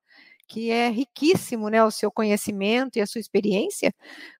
que 0.47 0.69
é 0.69 0.89
riquíssimo, 0.89 1.69
né, 1.69 1.81
o 1.83 1.89
seu 1.91 2.11
conhecimento 2.11 2.97
e 2.97 3.01
a 3.01 3.07
sua 3.07 3.21
experiência, 3.21 3.93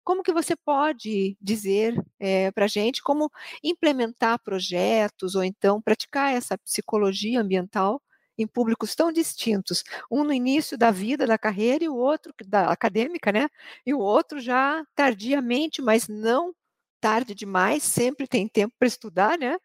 como 0.04 0.24
que 0.24 0.34
você 0.34 0.56
pode 0.58 1.38
dizer 1.42 1.96
é, 2.20 2.46
eh, 2.48 2.52
para 2.52 2.66
a 2.66 2.68
gente 2.68 3.02
como 3.02 3.32
implementar 3.64 4.40
projetos 4.44 5.36
ou 5.36 5.44
então 5.44 5.82
praticar 5.82 6.34
essa 6.34 6.58
psicologia 6.58 7.40
ambiental 7.40 8.02
em 8.38 8.48
públicos 8.48 8.96
tão 8.96 9.12
distintos, 9.12 9.84
um 10.12 10.24
no 10.24 10.34
início 10.34 10.78
da 10.78 10.92
vida, 10.92 11.28
da 11.28 11.38
carreira, 11.38 11.84
e 11.84 11.90
o 11.90 11.96
outro 11.96 12.34
da 12.46 12.72
acadêmica, 12.72 13.32
né? 13.32 13.48
E 13.86 13.94
o 13.94 14.00
outro 14.00 14.40
já 14.40 14.84
tardiamente, 14.96 15.82
mas 15.82 16.08
não 16.08 16.54
tarde 17.02 17.36
demais, 17.36 17.84
sempre 17.84 18.28
tem 18.28 18.48
tempo 18.48 18.74
para 18.78 18.88
estudar, 18.88 19.38
né? 19.38 19.58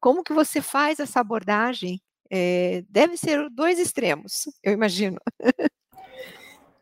Como 0.00 0.24
que 0.24 0.32
você 0.32 0.60
faz 0.60 0.98
essa 0.98 1.20
abordagem? 1.20 2.02
É, 2.30 2.82
deve 2.90 3.16
ser 3.16 3.48
dois 3.50 3.78
extremos, 3.78 4.44
eu 4.62 4.72
imagino. 4.72 5.18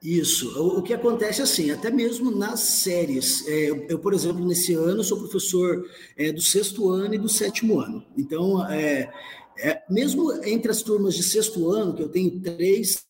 Isso. 0.03 0.59
O, 0.59 0.83
que 0.83 0.95
acontece 0.95 1.43
assim, 1.43 1.71
até 1.71 1.91
mesmo 1.91 2.31
nas 2.31 2.61
séries. 2.61 3.47
É, 3.47 3.69
eu, 3.89 3.99
por 3.99 4.15
exemplo, 4.15 4.47
nesse 4.47 4.73
ano 4.73 5.05
sou 5.05 5.19
professor 5.19 5.85
é, 6.17 6.33
do 6.33 6.41
sexto 6.41 6.89
ano 6.89 7.15
e 7.15 7.19
do 7.19 7.29
sétimo 7.29 7.79
ano. 7.81 8.03
Então, 8.17 8.67
é, 8.71 9.13
é, 9.59 9.83
mesmo 9.91 10.33
entre 10.45 10.71
as 10.71 10.81
turmas 10.81 11.15
de 11.15 11.23
sexto 11.23 11.69
ano, 11.69 11.95
que 11.95 12.03
eu 12.03 12.09
tenho 12.09 12.41
três, 12.41 13.05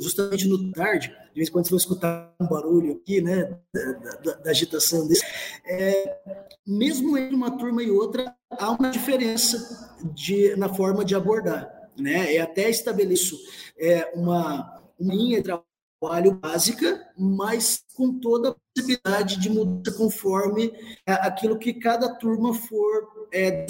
justamente 0.00 0.46
no 0.46 0.70
tarde, 0.72 1.08
de 1.08 1.34
vez 1.34 1.48
em 1.48 1.52
quando 1.52 1.64
você 1.64 1.70
vai 1.70 1.78
escutar 1.78 2.34
um 2.40 2.46
barulho 2.46 2.94
aqui, 2.94 3.20
né, 3.20 3.58
da, 3.72 3.92
da, 3.92 4.32
da 4.34 4.50
agitação 4.50 5.06
desse, 5.06 5.24
é, 5.66 6.18
mesmo 6.66 7.16
entre 7.16 7.34
uma 7.34 7.56
turma 7.56 7.82
e 7.82 7.90
outra, 7.90 8.34
há 8.50 8.70
uma 8.70 8.90
diferença 8.90 9.98
de, 10.12 10.54
na 10.56 10.68
forma 10.68 11.04
de 11.04 11.14
abordar, 11.14 11.70
né, 11.98 12.34
e 12.34 12.38
até 12.38 12.68
estabeleço 12.68 13.38
é, 13.78 14.12
uma, 14.14 14.82
uma 14.98 15.14
linha 15.14 15.38
de 15.38 15.44
trabalho 15.44 16.34
básica, 16.34 17.08
mas 17.16 17.84
com 17.94 18.18
toda 18.18 18.50
a 18.50 18.54
possibilidade 18.74 19.40
de 19.40 19.48
mudança 19.48 19.96
conforme 19.96 20.72
aquilo 21.06 21.58
que 21.58 21.74
cada 21.74 22.14
turma 22.16 22.52
for 22.54 23.28
é, 23.32 23.64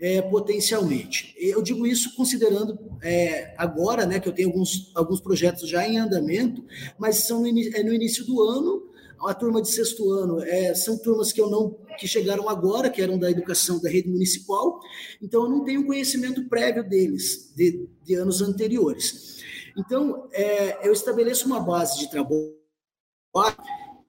é, 0.00 0.22
potencialmente. 0.22 1.34
Eu 1.38 1.62
digo 1.62 1.86
isso 1.86 2.14
considerando 2.14 2.78
é, 3.02 3.54
agora, 3.56 4.06
né, 4.06 4.20
que 4.20 4.28
eu 4.28 4.32
tenho 4.32 4.48
alguns, 4.48 4.90
alguns 4.94 5.20
projetos 5.20 5.68
já 5.68 5.86
em 5.86 5.98
andamento, 5.98 6.64
mas 6.98 7.16
são 7.26 7.40
no, 7.42 7.48
é 7.48 7.82
no 7.82 7.92
início 7.92 8.24
do 8.24 8.42
ano, 8.42 8.88
a 9.26 9.34
turma 9.34 9.60
de 9.60 9.68
sexto 9.68 10.12
ano 10.12 10.40
é, 10.44 10.74
são 10.74 10.96
turmas 10.96 11.32
que 11.32 11.40
eu 11.40 11.50
não 11.50 11.76
que 11.98 12.06
chegaram 12.06 12.48
agora, 12.48 12.88
que 12.88 13.02
eram 13.02 13.18
da 13.18 13.28
educação 13.28 13.80
da 13.80 13.90
rede 13.90 14.08
municipal, 14.08 14.78
então 15.20 15.42
eu 15.42 15.50
não 15.50 15.64
tenho 15.64 15.84
conhecimento 15.84 16.48
prévio 16.48 16.88
deles, 16.88 17.52
de, 17.56 17.88
de 18.04 18.14
anos 18.14 18.40
anteriores. 18.40 19.42
Então, 19.76 20.28
é, 20.32 20.86
eu 20.86 20.92
estabeleço 20.92 21.46
uma 21.46 21.58
base 21.58 21.98
de 21.98 22.08
trabalho 22.08 22.54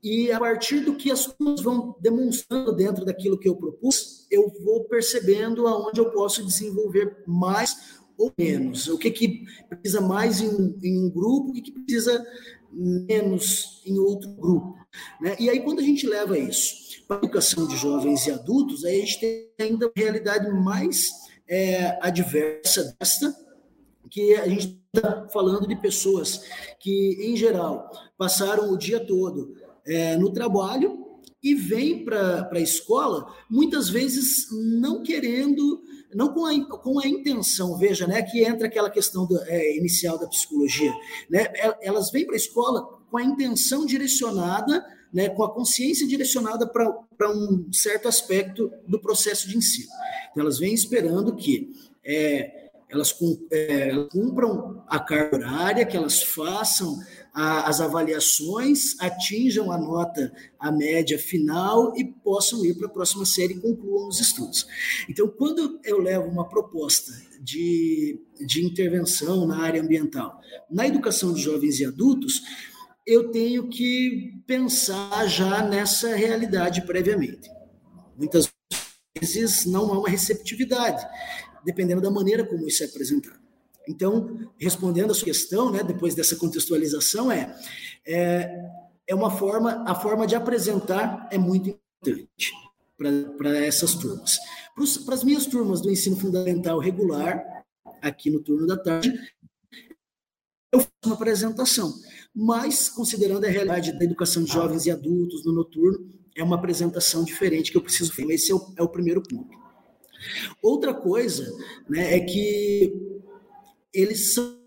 e 0.03 0.31
a 0.31 0.39
partir 0.39 0.81
do 0.81 0.95
que 0.95 1.11
as 1.11 1.25
turmas 1.25 1.61
vão 1.61 1.95
demonstrando 1.99 2.75
dentro 2.75 3.03
daquilo 3.03 3.39
que 3.39 3.49
eu 3.49 3.55
propus, 3.55 4.18
eu 4.29 4.51
vou 4.63 4.83
percebendo 4.85 5.67
aonde 5.67 5.99
eu 5.99 6.11
posso 6.11 6.45
desenvolver 6.45 7.23
mais 7.25 7.99
ou 8.17 8.31
menos. 8.37 8.87
O 8.87 8.97
que, 8.97 9.09
que 9.09 9.45
precisa 9.69 10.01
mais 10.01 10.41
em 10.41 10.49
um, 10.49 10.77
em 10.83 11.05
um 11.05 11.09
grupo, 11.09 11.49
o 11.49 11.53
que, 11.53 11.61
que 11.61 11.71
precisa 11.71 12.25
menos 12.71 13.81
em 13.85 13.97
outro 13.97 14.29
grupo. 14.31 14.77
Né? 15.21 15.35
E 15.39 15.49
aí, 15.49 15.61
quando 15.61 15.79
a 15.79 15.83
gente 15.83 16.05
leva 16.05 16.37
isso 16.37 17.03
para 17.07 17.17
a 17.17 17.19
educação 17.19 17.67
de 17.67 17.75
jovens 17.77 18.27
e 18.27 18.31
adultos, 18.31 18.85
aí 18.85 19.01
a 19.01 19.05
gente 19.05 19.19
tem 19.19 19.51
ainda 19.59 19.87
uma 19.87 19.93
realidade 19.95 20.49
mais 20.51 21.07
é, 21.47 21.97
adversa 22.01 22.95
desta, 22.99 23.35
que 24.09 24.35
a 24.35 24.47
gente 24.47 24.79
está 24.93 25.27
falando 25.31 25.67
de 25.67 25.75
pessoas 25.75 26.43
que, 26.79 27.17
em 27.21 27.35
geral, 27.35 27.89
passaram 28.17 28.71
o 28.71 28.77
dia 28.77 28.99
todo 28.99 29.55
é, 29.85 30.17
no 30.17 30.31
trabalho 30.31 31.08
e 31.41 31.55
vem 31.55 32.03
para 32.03 32.49
a 32.51 32.59
escola, 32.59 33.33
muitas 33.49 33.89
vezes 33.89 34.47
não 34.51 35.01
querendo, 35.01 35.81
não 36.13 36.33
com 36.33 36.45
a, 36.45 36.79
com 36.79 36.99
a 36.99 37.07
intenção, 37.07 37.77
veja, 37.77 38.05
né, 38.05 38.21
que 38.21 38.43
entra 38.43 38.67
aquela 38.67 38.89
questão 38.89 39.25
do, 39.25 39.39
é, 39.43 39.77
inicial 39.77 40.19
da 40.19 40.27
psicologia, 40.27 40.93
né, 41.29 41.47
elas 41.81 42.11
vêm 42.11 42.25
para 42.25 42.35
a 42.35 42.37
escola 42.37 42.99
com 43.09 43.17
a 43.17 43.23
intenção 43.23 43.85
direcionada, 43.85 44.85
né, 45.13 45.29
com 45.29 45.43
a 45.43 45.53
consciência 45.53 46.07
direcionada 46.07 46.67
para 46.67 47.31
um 47.31 47.71
certo 47.71 48.07
aspecto 48.07 48.71
do 48.87 48.99
processo 48.99 49.47
de 49.47 49.57
ensino. 49.57 49.89
Então, 50.31 50.43
elas 50.43 50.59
vêm 50.59 50.73
esperando 50.73 51.35
que 51.35 51.73
é, 52.05 52.69
elas, 52.89 53.15
é, 53.51 53.91
cumpram 54.11 54.83
a 54.87 54.99
carga 54.99 55.37
horária, 55.37 55.85
que 55.85 55.95
elas 55.95 56.23
façam 56.23 56.97
a, 57.33 57.67
as 57.67 57.81
avaliações, 57.81 58.99
atinjam 58.99 59.71
a 59.71 59.77
nota, 59.77 60.31
a 60.59 60.71
média 60.71 61.17
final 61.17 61.95
e 61.97 62.05
possam 62.05 62.65
ir 62.65 62.75
para 62.75 62.87
a 62.87 62.91
próxima 62.91 63.25
série 63.25 63.53
e 63.53 63.59
concluam 63.59 64.07
os 64.07 64.19
estudos. 64.19 64.65
Então, 65.09 65.27
quando 65.27 65.79
eu 65.83 65.99
levo 65.99 66.27
uma 66.27 66.47
proposta 66.47 67.11
de, 67.41 68.19
de 68.39 68.65
intervenção 68.65 69.45
na 69.47 69.59
área 69.61 69.81
ambiental, 69.81 70.39
na 70.69 70.87
educação 70.87 71.33
de 71.33 71.41
jovens 71.41 71.79
e 71.79 71.85
adultos, 71.85 72.41
eu 73.05 73.31
tenho 73.31 73.67
que 73.67 74.41
pensar 74.45 75.27
já 75.27 75.63
nessa 75.63 76.15
realidade 76.15 76.81
previamente. 76.83 77.49
Muitas 78.17 78.49
vezes 79.19 79.65
não 79.65 79.91
há 79.91 79.99
uma 79.99 80.09
receptividade, 80.09 81.03
dependendo 81.65 82.01
da 82.01 82.11
maneira 82.11 82.45
como 82.45 82.67
isso 82.67 82.83
é 82.83 82.85
apresentado. 82.85 83.48
Então, 83.89 84.51
respondendo 84.59 85.09
a 85.09 85.15
sua 85.15 85.25
questão, 85.25 85.71
né, 85.71 85.81
depois 85.81 86.13
dessa 86.13 86.35
contextualização, 86.35 87.31
é, 87.31 87.59
é, 88.05 88.69
é 89.07 89.15
uma 89.15 89.31
forma, 89.31 89.83
a 89.87 89.95
forma 89.95 90.27
de 90.27 90.35
apresentar 90.35 91.27
é 91.31 91.39
muito 91.39 91.69
importante 91.69 92.53
para 93.35 93.57
essas 93.57 93.95
turmas. 93.95 94.37
Para 95.03 95.15
as 95.15 95.23
minhas 95.23 95.47
turmas 95.47 95.81
do 95.81 95.89
ensino 95.89 96.15
fundamental 96.15 96.77
regular, 96.77 97.43
aqui 97.99 98.29
no 98.29 98.41
turno 98.41 98.67
da 98.67 98.77
tarde, 98.77 99.11
eu 100.71 100.81
faço 100.81 100.91
uma 101.03 101.15
apresentação, 101.15 101.91
mas 102.33 102.89
considerando 102.89 103.45
a 103.45 103.49
realidade 103.49 103.97
da 103.97 104.05
educação 104.05 104.43
de 104.43 104.53
jovens 104.53 104.85
e 104.85 104.91
adultos 104.91 105.43
no 105.43 105.51
noturno, 105.51 106.07
é 106.37 106.43
uma 106.43 106.57
apresentação 106.57 107.23
diferente 107.23 107.71
que 107.71 107.77
eu 107.77 107.81
preciso 107.81 108.13
fazer. 108.13 108.31
Esse 108.33 108.51
é 108.51 108.55
o, 108.55 108.73
é 108.77 108.83
o 108.83 108.87
primeiro 108.87 109.23
ponto. 109.23 109.57
Outra 110.61 110.93
coisa 110.93 111.51
né, 111.89 112.15
é 112.15 112.19
que 112.19 113.18
eles 113.93 114.33
são 114.33 114.59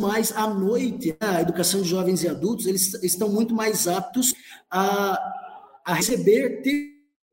mais 0.00 0.30
à 0.32 0.46
noite, 0.46 1.08
né, 1.08 1.16
a 1.20 1.40
educação 1.40 1.82
de 1.82 1.88
jovens 1.88 2.22
e 2.22 2.28
adultos, 2.28 2.66
eles 2.66 2.94
estão 3.02 3.28
muito 3.28 3.52
mais 3.52 3.88
aptos 3.88 4.32
a, 4.70 5.18
a 5.84 5.94
receber 5.94 6.62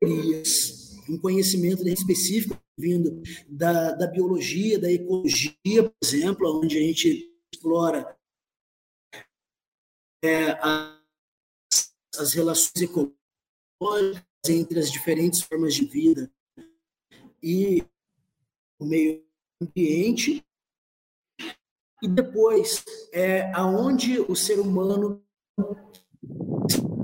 teorias, 0.00 0.96
um 1.08 1.16
conhecimento 1.18 1.86
específico 1.86 2.60
vindo 2.76 3.22
da, 3.48 3.92
da 3.92 4.06
biologia, 4.06 4.78
da 4.78 4.90
ecologia, 4.90 5.54
por 5.64 5.94
exemplo, 6.02 6.60
onde 6.60 6.76
a 6.76 6.80
gente 6.80 7.32
explora 7.54 8.16
é, 10.22 10.50
as, 10.60 11.94
as 12.18 12.32
relações 12.32 12.82
ecológicas 12.82 14.26
entre 14.48 14.78
as 14.78 14.90
diferentes 14.90 15.40
formas 15.40 15.74
de 15.74 15.86
vida 15.86 16.30
e 17.42 17.82
o 18.78 18.84
meio 18.84 19.24
ambiente, 19.60 20.44
e 22.02 22.08
depois 22.08 22.84
é 23.12 23.50
aonde 23.54 24.20
o 24.20 24.34
ser 24.34 24.60
humano 24.60 25.22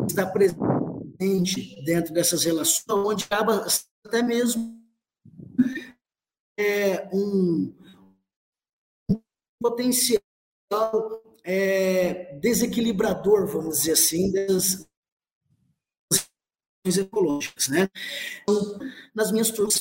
está 0.07 0.27
presente 0.27 1.83
dentro 1.85 2.13
dessas 2.13 2.45
relações, 2.45 2.85
onde 2.89 3.25
acaba 3.25 3.67
até 4.05 4.23
mesmo 4.23 4.81
é, 6.59 7.09
um, 7.15 7.75
um 9.11 9.21
potencial 9.61 10.21
é, 11.45 12.35
desequilibrador, 12.39 13.47
vamos 13.47 13.79
dizer 13.79 13.93
assim, 13.93 14.31
das 14.33 14.87
ecológicas, 16.97 17.69
né? 17.69 17.89
Então, 18.43 18.79
nas 19.15 19.31
minhas 19.31 19.51
turmas, 19.51 19.81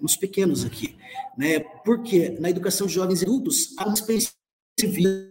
nos 0.00 0.16
pequenos 0.16 0.64
aqui, 0.64 0.96
né? 1.36 1.60
Porque 1.84 2.30
na 2.40 2.50
educação 2.50 2.86
de 2.86 2.94
jovens 2.94 3.22
e 3.22 3.24
adultos 3.24 3.74
há 3.78 3.84
uma 3.84 3.94
experiência 3.94 4.32
vida. 4.86 5.30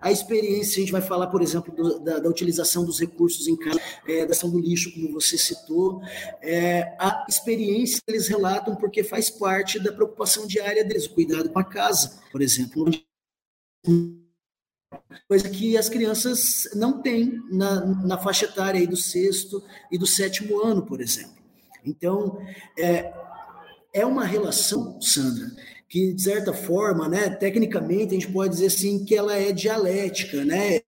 A 0.00 0.12
experiência, 0.12 0.76
a 0.76 0.80
gente 0.80 0.92
vai 0.92 1.00
falar, 1.00 1.26
por 1.26 1.42
exemplo, 1.42 1.74
do, 1.74 1.98
da, 1.98 2.20
da, 2.20 2.28
utilização 2.28 2.84
dos 2.84 3.00
recursos 3.00 3.48
em 3.48 3.56
casa, 3.56 3.80
é, 4.06 4.24
da 4.24 4.30
ação 4.30 4.48
do 4.48 4.60
lixo, 4.60 4.92
como 4.94 5.12
você 5.12 5.36
citou. 5.36 6.00
É, 6.40 6.96
a 7.00 7.26
experiência 7.28 8.00
eles 8.06 8.28
relatam 8.28 8.76
porque 8.76 9.02
faz 9.02 9.28
parte 9.28 9.80
da 9.80 9.92
preocupação 9.92 10.46
diária 10.46 10.84
deles, 10.84 11.06
o 11.06 11.14
cuidado 11.14 11.50
com 11.50 11.58
a 11.58 11.64
casa, 11.64 12.20
por 12.30 12.40
exemplo. 12.40 12.88
Coisa 15.26 15.50
que 15.50 15.76
as 15.76 15.88
crianças 15.88 16.68
não 16.74 17.02
têm 17.02 17.42
na, 17.50 17.84
na 17.84 18.18
faixa 18.18 18.44
etária 18.44 18.86
do 18.86 18.96
sexto 18.96 19.62
e 19.90 19.98
do 19.98 20.06
sétimo 20.06 20.64
ano, 20.64 20.86
por 20.86 21.00
exemplo. 21.00 21.36
Então, 21.84 22.38
é, 22.78 23.12
é 23.92 24.06
uma 24.06 24.24
relação, 24.24 25.00
Sandra, 25.00 25.50
que 25.88 26.12
de 26.12 26.22
certa 26.22 26.52
forma, 26.52 27.08
né, 27.08 27.30
tecnicamente 27.30 28.14
a 28.14 28.20
gente 28.20 28.32
pode 28.32 28.54
dizer 28.54 28.66
assim 28.66 29.04
que 29.04 29.14
ela 29.14 29.34
é 29.34 29.52
dialética, 29.52 30.44
né? 30.44 30.82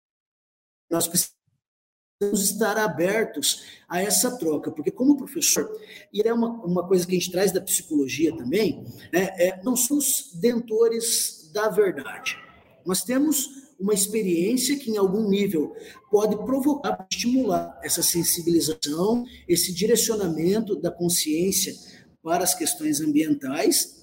Nós 0.91 1.09
precisamos 1.09 2.45
estar 2.51 2.77
abertos 2.77 3.65
a 3.89 4.03
essa 4.03 4.37
troca, 4.37 4.71
porque 4.71 4.91
como 4.91 5.17
professor, 5.17 5.71
e 6.13 6.21
é 6.21 6.33
uma, 6.33 6.51
uma 6.65 6.87
coisa 6.87 7.07
que 7.07 7.17
a 7.17 7.19
gente 7.19 7.31
traz 7.31 7.51
da 7.51 7.63
psicologia 7.63 8.37
também, 8.37 8.85
né, 9.13 9.31
é, 9.39 9.63
não 9.63 9.75
somos 9.75 10.33
dentores 10.35 11.51
da 11.53 11.69
verdade. 11.69 12.37
Nós 12.85 13.03
temos 13.03 13.49
uma 13.79 13.95
experiência 13.95 14.79
que, 14.79 14.91
em 14.91 14.99
algum 14.99 15.29
nível, 15.29 15.75
pode 16.11 16.37
provocar, 16.45 17.07
estimular 17.11 17.81
essa 17.83 18.03
sensibilização, 18.03 19.25
esse 19.49 19.73
direcionamento 19.73 20.77
da 20.77 20.91
consciência 20.91 21.75
para 22.23 22.45
as 22.45 22.55
questões 22.55 23.01
ambientais, 23.01 24.00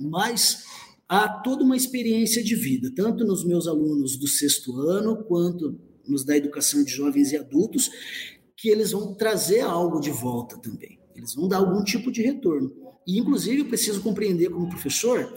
mas 0.00 0.64
há 1.08 1.28
toda 1.28 1.64
uma 1.64 1.76
experiência 1.76 2.42
de 2.42 2.54
vida, 2.54 2.92
tanto 2.94 3.24
nos 3.24 3.44
meus 3.44 3.66
alunos 3.66 4.16
do 4.16 4.28
sexto 4.28 4.78
ano, 4.80 5.24
quanto 5.24 5.78
nos 6.06 6.24
da 6.24 6.36
educação 6.36 6.82
de 6.84 6.90
jovens 6.90 7.32
e 7.32 7.36
adultos, 7.36 7.90
que 8.56 8.68
eles 8.68 8.92
vão 8.92 9.14
trazer 9.14 9.60
algo 9.60 10.00
de 10.00 10.10
volta 10.10 10.58
também. 10.58 10.98
Eles 11.14 11.34
vão 11.34 11.48
dar 11.48 11.58
algum 11.58 11.82
tipo 11.82 12.10
de 12.10 12.22
retorno. 12.22 12.72
E, 13.06 13.18
inclusive, 13.18 13.60
eu 13.60 13.68
preciso 13.68 14.02
compreender 14.02 14.50
como 14.50 14.68
professor 14.68 15.32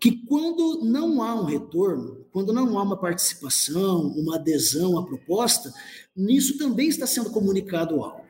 que 0.00 0.24
quando 0.24 0.82
não 0.82 1.22
há 1.22 1.34
um 1.34 1.44
retorno, 1.44 2.24
quando 2.32 2.54
não 2.54 2.78
há 2.78 2.82
uma 2.82 2.98
participação, 2.98 4.06
uma 4.16 4.36
adesão 4.36 4.98
à 4.98 5.04
proposta, 5.04 5.70
nisso 6.16 6.56
também 6.56 6.88
está 6.88 7.06
sendo 7.06 7.30
comunicado 7.30 8.02
algo. 8.02 8.24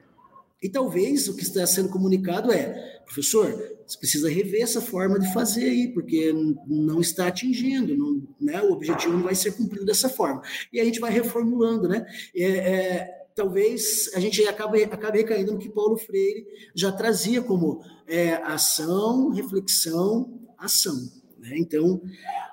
E 0.60 0.68
talvez 0.68 1.28
o 1.28 1.36
que 1.36 1.42
está 1.42 1.64
sendo 1.66 1.88
comunicado 1.88 2.52
é, 2.52 2.99
professor, 3.10 3.52
você 3.84 3.98
precisa 3.98 4.30
rever 4.30 4.62
essa 4.62 4.80
forma 4.80 5.18
de 5.18 5.32
fazer 5.32 5.64
aí, 5.64 5.88
porque 5.92 6.32
não 6.66 7.00
está 7.00 7.26
atingindo, 7.26 7.96
não, 7.96 8.22
né, 8.40 8.62
o 8.62 8.72
objetivo 8.72 9.14
não 9.14 9.24
vai 9.24 9.34
ser 9.34 9.50
cumprido 9.56 9.84
dessa 9.84 10.08
forma. 10.08 10.40
E 10.72 10.80
a 10.80 10.84
gente 10.84 11.00
vai 11.00 11.10
reformulando, 11.10 11.88
né? 11.88 12.06
É, 12.34 12.44
é, 12.44 13.26
talvez 13.34 14.10
a 14.14 14.20
gente 14.20 14.40
acabe, 14.46 14.84
acabe 14.84 15.24
caindo 15.24 15.52
no 15.52 15.58
que 15.58 15.68
Paulo 15.68 15.96
Freire 15.96 16.46
já 16.72 16.92
trazia 16.92 17.42
como 17.42 17.82
é, 18.06 18.34
ação, 18.44 19.30
reflexão, 19.30 20.40
ação. 20.56 20.96
Né? 21.40 21.58
Então, 21.58 22.00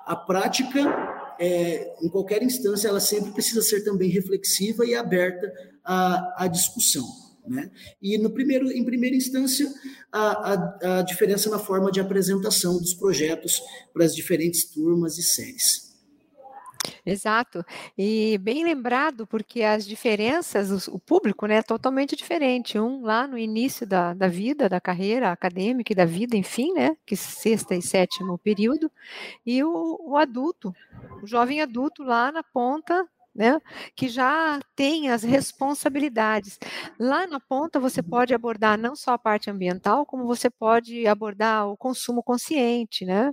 a 0.04 0.16
prática, 0.16 1.36
é, 1.38 1.94
em 2.02 2.08
qualquer 2.08 2.42
instância, 2.42 2.88
ela 2.88 3.00
sempre 3.00 3.30
precisa 3.30 3.62
ser 3.62 3.84
também 3.84 4.10
reflexiva 4.10 4.84
e 4.84 4.96
aberta 4.96 5.52
à, 5.84 6.44
à 6.44 6.48
discussão. 6.48 7.27
Né? 7.48 7.70
E 8.00 8.18
no 8.18 8.30
primeiro, 8.30 8.70
em 8.70 8.84
primeira 8.84 9.16
instância, 9.16 9.72
a, 10.12 10.52
a, 10.52 10.98
a 10.98 11.02
diferença 11.02 11.48
na 11.50 11.58
forma 11.58 11.90
de 11.90 12.00
apresentação 12.00 12.78
dos 12.78 12.94
projetos 12.94 13.60
para 13.92 14.04
as 14.04 14.14
diferentes 14.14 14.64
turmas 14.64 15.18
e 15.18 15.22
séries. 15.22 15.88
Exato. 17.04 17.64
E 17.96 18.38
bem 18.38 18.64
lembrado, 18.64 19.26
porque 19.26 19.62
as 19.62 19.86
diferenças, 19.86 20.88
o 20.88 20.98
público 20.98 21.46
né, 21.46 21.56
é 21.56 21.62
totalmente 21.62 22.14
diferente. 22.14 22.78
Um 22.78 23.02
lá 23.02 23.26
no 23.26 23.38
início 23.38 23.86
da, 23.86 24.14
da 24.14 24.28
vida, 24.28 24.68
da 24.68 24.80
carreira 24.80 25.32
acadêmica 25.32 25.92
e 25.92 25.96
da 25.96 26.04
vida, 26.04 26.36
enfim, 26.36 26.72
né? 26.72 26.96
Que 27.06 27.16
sexta 27.16 27.74
e 27.74 27.82
sétimo 27.82 28.38
período, 28.38 28.90
e 29.44 29.62
o, 29.62 29.98
o 30.00 30.16
adulto, 30.16 30.74
o 31.22 31.26
jovem 31.26 31.60
adulto 31.60 32.02
lá 32.02 32.30
na 32.30 32.42
ponta 32.42 33.06
né, 33.38 33.60
que 33.94 34.08
já 34.08 34.58
tem 34.74 35.10
as 35.10 35.22
responsabilidades. 35.22 36.58
Lá 36.98 37.24
na 37.24 37.38
ponta 37.38 37.78
você 37.78 38.00
uhum. 38.00 38.08
pode 38.08 38.34
abordar 38.34 38.76
não 38.76 38.96
só 38.96 39.12
a 39.12 39.18
parte 39.18 39.48
ambiental, 39.48 40.04
como 40.04 40.26
você 40.26 40.50
pode 40.50 41.06
abordar 41.06 41.68
o 41.68 41.76
consumo 41.76 42.20
consciente, 42.20 43.04
né, 43.04 43.30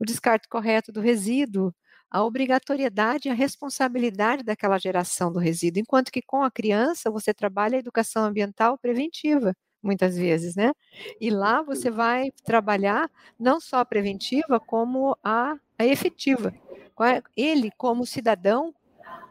o 0.00 0.04
descarte 0.06 0.48
correto 0.48 0.90
do 0.90 1.02
resíduo, 1.02 1.74
a 2.10 2.24
obrigatoriedade 2.24 3.28
e 3.28 3.30
a 3.30 3.34
responsabilidade 3.34 4.42
daquela 4.42 4.78
geração 4.78 5.30
do 5.30 5.38
resíduo, 5.38 5.82
enquanto 5.82 6.10
que 6.10 6.22
com 6.22 6.42
a 6.42 6.50
criança 6.50 7.10
você 7.10 7.34
trabalha 7.34 7.76
a 7.76 7.80
educação 7.80 8.24
ambiental 8.24 8.78
preventiva, 8.78 9.54
muitas 9.82 10.16
vezes, 10.16 10.56
né? 10.56 10.72
E 11.20 11.28
lá 11.28 11.60
você 11.60 11.90
vai 11.90 12.30
trabalhar 12.44 13.10
não 13.38 13.60
só 13.60 13.80
a 13.80 13.84
preventiva, 13.84 14.58
como 14.58 15.14
a, 15.22 15.54
a 15.78 15.84
efetiva. 15.84 16.54
É, 17.00 17.22
ele, 17.36 17.70
como 17.76 18.04
cidadão, 18.04 18.74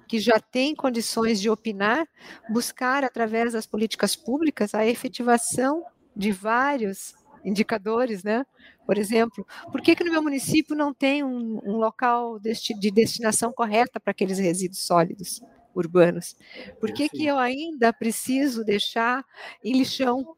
que 0.08 0.20
já 0.20 0.40
tem 0.40 0.74
condições 0.76 1.40
de 1.40 1.50
opinar, 1.50 2.08
buscar, 2.50 3.04
através 3.04 3.54
das 3.54 3.66
políticas 3.66 4.16
públicas, 4.16 4.74
a 4.74 4.86
efetivação 4.86 5.84
de 6.16 6.32
vários 6.32 7.14
indicadores, 7.44 8.24
né? 8.24 8.46
Por 8.86 8.98
exemplo, 8.98 9.46
por 9.72 9.82
que, 9.82 9.96
que 9.96 10.04
no 10.04 10.12
meu 10.12 10.22
município 10.22 10.76
não 10.76 10.94
tem 10.94 11.24
um, 11.24 11.60
um 11.64 11.78
local 11.78 12.40
de 12.40 12.92
destinação 12.92 13.52
correta 13.52 14.00
para 14.00 14.12
aqueles 14.12 14.40
resíduos 14.40 14.86
sólidos 14.86 15.42
urbanos? 15.76 16.36
Por 16.80 16.92
que, 16.92 17.10
que 17.10 17.26
eu 17.26 17.38
ainda 17.38 17.94
preciso 17.94 18.64
deixar 18.64 19.26
em 19.64 19.74
lixão? 19.74 20.36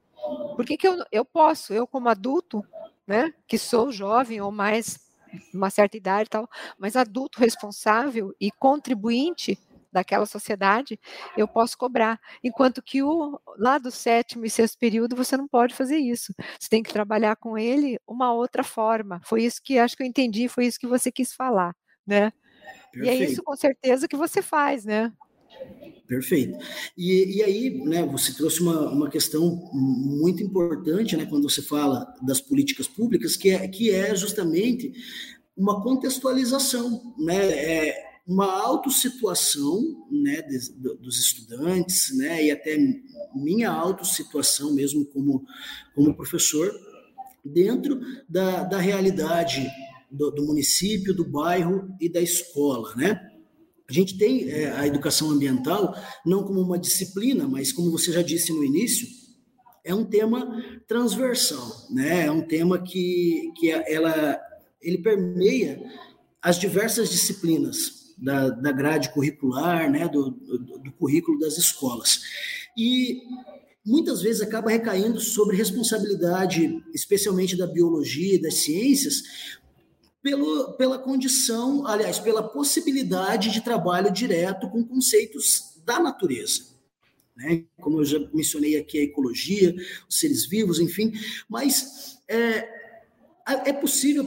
Por 0.56 0.66
que, 0.66 0.78
que 0.78 0.88
eu, 0.88 0.98
eu 1.12 1.24
posso, 1.24 1.74
eu 1.74 1.88
como 1.88 2.10
adulto, 2.10 2.64
né, 3.08 3.34
que 3.48 3.58
sou 3.58 3.92
jovem 3.92 4.42
ou 4.42 4.52
mais 4.52 5.09
uma 5.54 5.70
certa 5.70 5.98
idade 5.98 6.28
e 6.28 6.30
tal, 6.30 6.50
mas 6.78 6.96
adulto 6.96 7.40
responsável 7.40 8.34
e 8.40 8.52
contribuinte 8.52 9.58
daquela 9.92 10.26
sociedade, 10.26 11.00
eu 11.36 11.48
posso 11.48 11.78
cobrar. 11.78 12.20
Enquanto 12.44 12.82
que 12.82 13.02
o 13.02 13.40
lá 13.58 13.78
do 13.78 13.92
sétimo 13.92 14.46
e 14.46 14.50
sexto 14.50 14.78
período 14.78 15.16
você 15.16 15.36
não 15.36 15.48
pode 15.48 15.74
fazer 15.74 15.98
isso. 15.98 16.34
Você 16.60 16.70
tem 16.70 16.84
que 16.84 16.94
trabalhar 16.94 17.36
com 17.36 17.58
ele 17.58 18.00
uma 18.08 18.32
outra 18.32 18.64
forma. 18.64 19.20
Foi 19.26 19.44
isso 19.44 19.62
que 19.64 19.80
acho 19.80 19.98
que 19.98 20.04
eu 20.04 20.08
entendi, 20.08 20.48
foi 20.48 20.66
isso 20.66 20.80
que 20.80 20.88
você 20.88 21.12
quis 21.12 21.34
falar, 21.34 21.76
né? 22.06 22.32
Perfeito. 22.92 23.06
E 23.06 23.10
é 23.10 23.16
isso 23.16 23.44
com 23.44 23.56
certeza 23.56 24.08
que 24.08 24.16
você 24.16 24.42
faz, 24.42 24.86
né? 24.86 25.12
Perfeito. 26.08 26.58
E, 26.98 27.38
e 27.38 27.44
aí, 27.44 27.70
né, 27.86 28.04
você 28.04 28.34
trouxe 28.34 28.62
uma, 28.62 28.90
uma 28.90 29.10
questão 29.12 29.70
muito 29.72 30.42
importante, 30.42 31.16
né, 31.16 31.28
quando 31.28 31.48
você 31.48 31.62
fala 31.62 32.12
das 32.24 32.42
políticas 32.42 32.88
públicas, 32.88 33.36
que 33.36 33.52
é, 33.52 33.68
que 33.68 33.92
é 33.92 34.16
justamente 34.16 34.92
uma 35.56 35.84
contextualização, 35.84 37.14
né, 37.20 37.36
é, 37.36 38.10
uma 38.26 38.52
autossituação 38.60 40.08
né, 40.12 40.42
dos 41.00 41.20
estudantes, 41.20 42.16
né, 42.18 42.46
e 42.46 42.52
até 42.52 42.76
minha 43.36 43.70
autossituação 43.70 44.74
mesmo 44.74 45.06
como, 45.06 45.46
como 45.94 46.16
professor, 46.16 46.72
dentro 47.46 48.00
da, 48.28 48.64
da 48.64 48.80
realidade 48.80 49.70
do, 50.10 50.32
do, 50.32 50.44
município, 50.44 51.14
do 51.14 51.24
bairro 51.24 51.96
e 52.00 52.10
da 52.10 52.22
escola, 52.22 52.96
né? 52.96 53.29
A 53.90 53.94
gente 53.94 54.18
tem 54.18 54.50
é, 54.50 54.72
a 54.72 54.86
educação 54.86 55.32
ambiental 55.32 55.96
não 56.26 56.44
como 56.44 56.62
uma 56.62 56.78
disciplina, 56.78 57.48
mas 57.48 57.72
como 57.72 57.92
você 57.92 58.12
já 58.12 58.22
disse 58.22 58.54
no 58.54 58.64
início, 58.64 59.08
é 59.84 59.96
um 59.96 60.06
tema 60.06 60.62
transversal, 60.88 61.88
né? 61.90 62.26
É 62.26 62.32
um 62.32 62.42
tema 62.42 62.78
que, 62.80 63.52
que 63.58 63.72
ela, 63.72 64.40
ele 64.82 65.00
permeia 65.00 65.82
as 66.42 66.60
diversas 66.60 67.10
disciplinas 67.10 68.14
da, 68.18 68.50
da 68.50 68.72
grade 68.72 69.12
curricular, 69.12 69.90
né, 69.90 70.08
do, 70.08 70.32
do, 70.32 70.80
do 70.80 70.92
currículo 70.92 71.40
das 71.40 71.58
escolas. 71.58 72.22
E 72.78 73.22
muitas 73.86 74.22
vezes 74.22 74.42
acaba 74.42 74.70
recaindo 74.70 75.20
sobre 75.20 75.58
responsabilidade, 75.58 76.84
especialmente 76.94 77.58
da 77.58 77.66
biologia 77.66 78.36
e 78.36 78.42
das 78.42 78.56
ciências, 78.56 79.24
pelo, 80.22 80.74
pela 80.74 80.98
condição, 80.98 81.86
aliás, 81.88 82.20
pela 82.20 82.44
possibilidade 82.44 83.52
de 83.52 83.62
trabalho 83.62 84.12
direto 84.12 84.70
com 84.70 84.84
conceitos 84.84 85.82
da 85.86 86.00
natureza. 86.00 86.68
Né? 87.36 87.64
Como 87.80 88.02
eu 88.02 88.06
já 88.06 88.20
mencionei 88.34 88.78
aqui, 88.78 89.00
a 89.00 89.04
ecologia, 89.04 89.74
os 90.08 90.20
seres 90.20 90.46
vivos, 90.46 90.80
enfim, 90.80 91.14
mas 91.48 92.20
é, 92.28 92.68
é 93.66 93.74
possível 93.74 94.26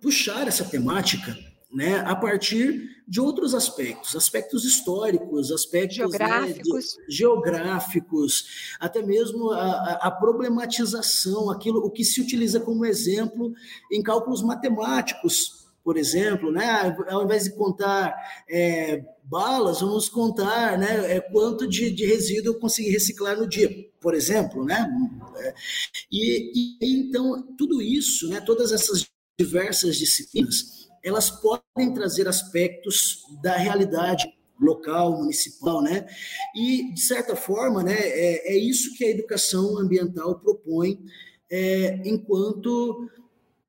puxar 0.00 0.48
essa 0.48 0.64
temática 0.64 1.36
né, 1.74 1.98
a 2.06 2.14
partir 2.14 3.02
de 3.06 3.20
outros 3.20 3.52
aspectos, 3.52 4.14
aspectos 4.14 4.64
históricos, 4.64 5.50
aspectos 5.50 5.96
geográficos, 5.96 6.96
né, 6.96 7.04
de, 7.08 7.14
geográficos 7.14 8.76
até 8.78 9.02
mesmo 9.02 9.50
a, 9.50 9.98
a, 10.02 10.10
problematização, 10.10 11.50
aquilo 11.50 11.80
o 11.80 11.90
que 11.90 12.04
se 12.04 12.20
utiliza 12.20 12.60
como 12.60 12.86
exemplo 12.86 13.52
em 13.90 14.02
cálculos 14.02 14.42
matemáticos, 14.42 15.64
por 15.82 15.96
exemplo, 15.96 16.50
né, 16.50 16.96
ao 17.08 17.24
invés 17.24 17.44
de 17.44 17.50
contar 17.56 18.14
é, 18.48 19.04
balas, 19.24 19.80
vamos 19.80 20.08
contar 20.08 20.78
né, 20.78 21.16
é, 21.16 21.20
quanto 21.20 21.66
de, 21.66 21.90
de 21.90 22.06
resíduo 22.06 22.54
eu 22.54 22.60
consegui 22.60 22.90
reciclar 22.90 23.36
no 23.36 23.48
dia, 23.48 23.68
por 24.00 24.14
exemplo, 24.14 24.64
né? 24.64 24.88
É, 25.38 25.54
e, 26.10 26.76
e 26.80 27.00
então 27.00 27.42
tudo 27.58 27.82
isso, 27.82 28.28
né, 28.28 28.40
todas 28.40 28.72
essas 28.72 29.06
diversas 29.38 29.96
disciplinas 29.96 30.83
elas 31.04 31.30
podem 31.30 31.92
trazer 31.92 32.26
aspectos 32.26 33.22
da 33.42 33.56
realidade 33.56 34.26
local, 34.60 35.18
municipal, 35.18 35.82
né? 35.82 36.06
E, 36.56 36.92
de 36.92 37.00
certa 37.00 37.36
forma, 37.36 37.82
né, 37.82 37.96
é, 37.96 38.54
é 38.54 38.56
isso 38.56 38.96
que 38.96 39.04
a 39.04 39.10
educação 39.10 39.78
ambiental 39.78 40.38
propõe, 40.38 40.98
é, 41.50 42.00
enquanto 42.04 43.08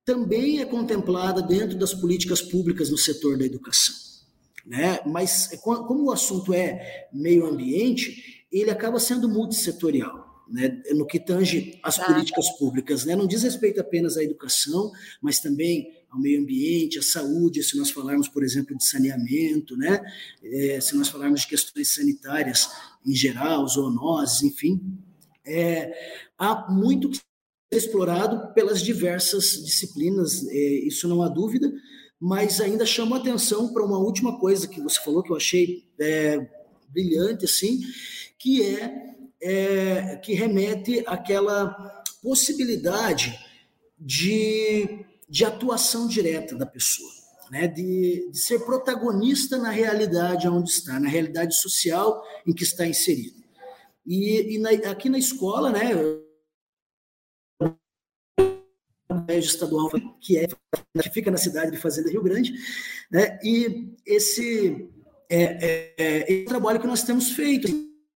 também 0.05 0.61
é 0.61 0.65
contemplada 0.65 1.41
dentro 1.41 1.77
das 1.77 1.93
políticas 1.93 2.41
públicas 2.41 2.89
no 2.89 2.97
setor 2.97 3.37
da 3.37 3.45
educação. 3.45 3.95
Né? 4.65 4.99
Mas, 5.05 5.49
como 5.61 6.05
o 6.05 6.11
assunto 6.11 6.53
é 6.53 7.09
meio 7.11 7.45
ambiente, 7.45 8.45
ele 8.51 8.69
acaba 8.69 8.99
sendo 8.99 9.27
multissetorial. 9.27 10.23
Né, 10.47 10.79
no 10.91 11.07
que 11.07 11.19
tange 11.19 11.79
as 11.81 11.99
ah, 11.99 12.05
políticas 12.05 12.47
públicas, 12.59 13.03
né? 13.03 13.15
não 13.15 13.25
diz 13.25 13.41
respeito 13.41 13.81
apenas 13.81 14.15
à 14.15 14.23
educação, 14.23 14.91
mas 15.19 15.39
também 15.39 15.91
ao 16.15 16.21
meio 16.21 16.41
ambiente, 16.41 16.97
à 16.97 17.03
saúde, 17.03 17.61
se 17.61 17.77
nós 17.77 17.91
falarmos, 17.91 18.29
por 18.29 18.43
exemplo, 18.43 18.75
de 18.75 18.85
saneamento, 18.85 19.75
né? 19.75 20.01
É, 20.41 20.79
se 20.79 20.95
nós 20.95 21.09
falarmos 21.09 21.41
de 21.41 21.47
questões 21.47 21.93
sanitárias 21.93 22.69
em 23.05 23.13
geral, 23.13 23.67
zoonoses, 23.67 24.41
enfim, 24.41 24.81
é, 25.45 25.91
há 26.37 26.71
muito 26.71 27.09
que 27.09 27.17
ser 27.17 27.23
explorado 27.77 28.53
pelas 28.53 28.81
diversas 28.81 29.63
disciplinas, 29.63 30.47
é, 30.47 30.87
isso 30.87 31.07
não 31.07 31.21
há 31.21 31.27
dúvida, 31.27 31.71
mas 32.19 32.61
ainda 32.61 32.85
chamo 32.85 33.13
atenção 33.13 33.73
para 33.73 33.85
uma 33.85 33.99
última 33.99 34.39
coisa 34.39 34.67
que 34.67 34.81
você 34.81 34.99
falou 35.03 35.21
que 35.21 35.31
eu 35.31 35.35
achei 35.35 35.83
é, 35.99 36.49
brilhante, 36.89 37.45
assim, 37.45 37.81
que 38.39 38.63
é, 38.63 39.15
é 39.41 40.15
que 40.17 40.33
remete 40.33 41.03
àquela 41.05 41.67
possibilidade 42.23 43.37
de 43.99 45.04
de 45.27 45.45
atuação 45.45 46.07
direta 46.07 46.55
da 46.55 46.65
pessoa, 46.65 47.11
né? 47.51 47.67
de, 47.67 48.29
de 48.31 48.37
ser 48.37 48.59
protagonista 48.59 49.57
na 49.57 49.69
realidade 49.69 50.47
onde 50.47 50.69
está, 50.69 50.99
na 50.99 51.09
realidade 51.09 51.55
social 51.55 52.23
em 52.45 52.53
que 52.53 52.63
está 52.63 52.85
inserido. 52.85 53.43
E, 54.05 54.55
e 54.55 54.57
na, 54.59 54.69
aqui 54.91 55.09
na 55.09 55.17
escola, 55.17 55.71
né, 55.71 55.91
colégio 59.07 59.49
estadual 59.49 59.89
que 60.19 60.37
é 60.37 60.47
que 60.47 61.09
fica 61.09 61.31
na 61.31 61.37
cidade 61.37 61.71
de 61.71 61.77
Fazenda 61.77 62.09
Rio 62.09 62.23
Grande, 62.23 62.53
né? 63.11 63.39
E 63.43 63.95
esse 64.05 64.89
é, 65.29 65.43
é, 65.43 65.95
é 65.97 66.33
esse 66.33 66.45
trabalho 66.45 66.79
que 66.79 66.87
nós 66.87 67.03
temos 67.03 67.31
feito, 67.31 67.67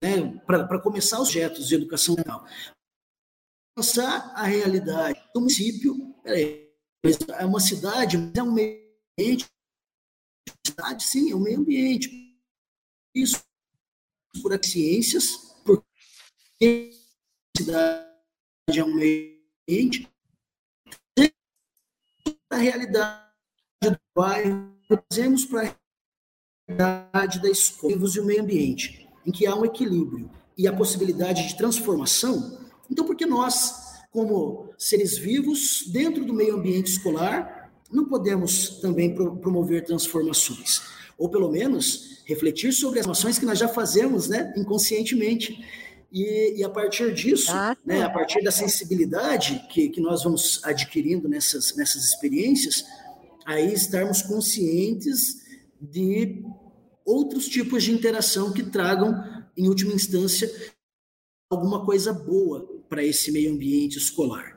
né? 0.03 0.41
Para 0.47 0.81
começar 0.81 1.21
os 1.21 1.31
projetos 1.31 1.69
de 1.69 1.75
educação 1.75 2.15
ambiental, 2.15 2.45
pensar 3.77 4.33
a 4.35 4.45
realidade 4.45 5.21
do 5.35 5.41
município. 5.41 6.15
Peraí, 6.23 6.66
é 7.39 7.45
uma 7.45 7.61
cidade, 7.61 8.17
mas 8.17 8.35
é 8.35 8.43
um 8.43 8.53
meio 8.53 8.81
ambiente. 9.19 9.47
Cidade, 10.67 11.05
sim, 11.05 11.31
é 11.31 11.37
um 11.37 11.41
meio 11.41 11.61
ambiente. 11.61 12.37
Isso 13.15 13.43
por 14.43 14.53
ciências, 14.65 15.55
porque 15.65 16.93
a 17.55 17.59
cidade 17.59 18.79
é 18.79 18.85
um 18.85 18.95
meio 18.95 19.41
ambiente. 19.69 20.09
A 22.51 22.57
realidade 22.57 23.27
do 23.83 23.99
bairro, 24.15 24.77
trazemos 24.89 25.45
para 25.45 25.69
a 25.69 25.77
realidade 26.69 27.43
da 27.43 27.51
escola 27.51 27.93
e 27.93 28.19
o 28.19 28.25
meio 28.25 28.43
ambiente, 28.43 29.09
em 29.25 29.33
que 29.33 29.47
há 29.47 29.55
um 29.55 29.65
equilíbrio 29.65 30.31
e 30.57 30.67
a 30.69 30.77
possibilidade 30.77 31.47
de 31.49 31.57
transformação. 31.57 32.67
Então, 32.91 33.05
por 33.05 33.17
que 33.17 33.27
nós 33.27 33.87
como 34.11 34.66
seres 34.79 35.19
vivos 35.19 35.85
dentro 35.89 36.25
do 36.25 36.35
meio 36.35 36.57
ambiente 36.57 36.91
escolar, 36.91 37.73
não 37.91 38.05
podemos 38.05 38.81
também 38.81 39.15
pro 39.15 39.37
promover 39.37 39.85
transformações, 39.85 40.83
ou 41.17 41.29
pelo 41.29 41.51
menos 41.51 42.23
refletir 42.25 42.73
sobre 42.73 43.01
as 43.01 43.09
ações 43.09 43.39
que 43.39 43.47
nós 43.47 43.59
já 43.59 43.69
fazemos, 43.69 44.29
né, 44.29 44.53
inconscientemente. 44.57 45.65
E, 46.11 46.59
e 46.59 46.65
a 46.65 46.69
partir 46.69 47.13
disso, 47.15 47.51
ah, 47.53 47.77
né, 47.85 48.03
a 48.03 48.11
partir 48.11 48.43
da 48.43 48.51
sensibilidade 48.51 49.67
que, 49.71 49.89
que 49.89 50.01
nós 50.01 50.25
vamos 50.25 50.61
adquirindo 50.65 51.29
nessas, 51.29 51.77
nessas 51.77 52.05
experiências, 52.05 52.85
aí 53.45 53.73
estarmos 53.73 54.23
conscientes 54.23 55.37
de 55.81 56.43
outros 57.05 57.49
tipos 57.49 57.85
de 57.85 57.93
interação 57.93 58.53
que 58.53 58.65
tragam, 58.65 59.15
em 59.57 59.69
última 59.69 59.93
instância, 59.93 60.51
alguma 61.49 61.85
coisa 61.85 62.13
boa 62.13 62.67
para 62.89 63.05
esse 63.05 63.31
meio 63.31 63.53
ambiente 63.53 63.99
escolar. 63.99 64.56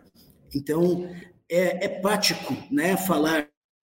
Então, 0.53 1.09
é, 1.49 1.85
é 1.85 1.89
prático 1.89 2.55
né, 2.71 2.95
falar 2.95 3.49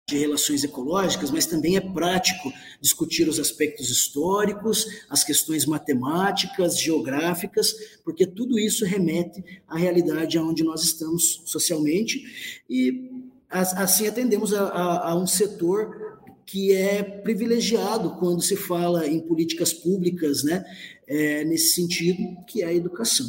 de 0.09 0.17
relações 0.17 0.63
ecológicas, 0.63 1.29
mas 1.31 1.45
também 1.45 1.75
é 1.75 1.81
prático 1.81 2.53
discutir 2.79 3.27
os 3.27 3.39
aspectos 3.39 3.89
históricos, 3.89 4.87
as 5.09 5.21
questões 5.21 5.65
matemáticas, 5.65 6.79
geográficas, 6.79 7.73
porque 8.05 8.25
tudo 8.25 8.57
isso 8.57 8.85
remete 8.85 9.43
à 9.67 9.77
realidade 9.77 10.39
onde 10.39 10.63
nós 10.63 10.81
estamos 10.83 11.41
socialmente 11.45 12.63
e 12.69 13.11
assim 13.49 14.07
atendemos 14.07 14.53
a, 14.53 14.67
a, 14.67 15.09
a 15.09 15.15
um 15.15 15.27
setor 15.27 16.21
que 16.45 16.71
é 16.71 17.03
privilegiado 17.03 18.15
quando 18.15 18.41
se 18.41 18.55
fala 18.55 19.05
em 19.05 19.19
políticas 19.19 19.73
públicas, 19.73 20.41
né, 20.41 20.63
é, 21.05 21.43
nesse 21.43 21.73
sentido, 21.73 22.45
que 22.45 22.63
é 22.63 22.67
a 22.67 22.73
educação. 22.73 23.27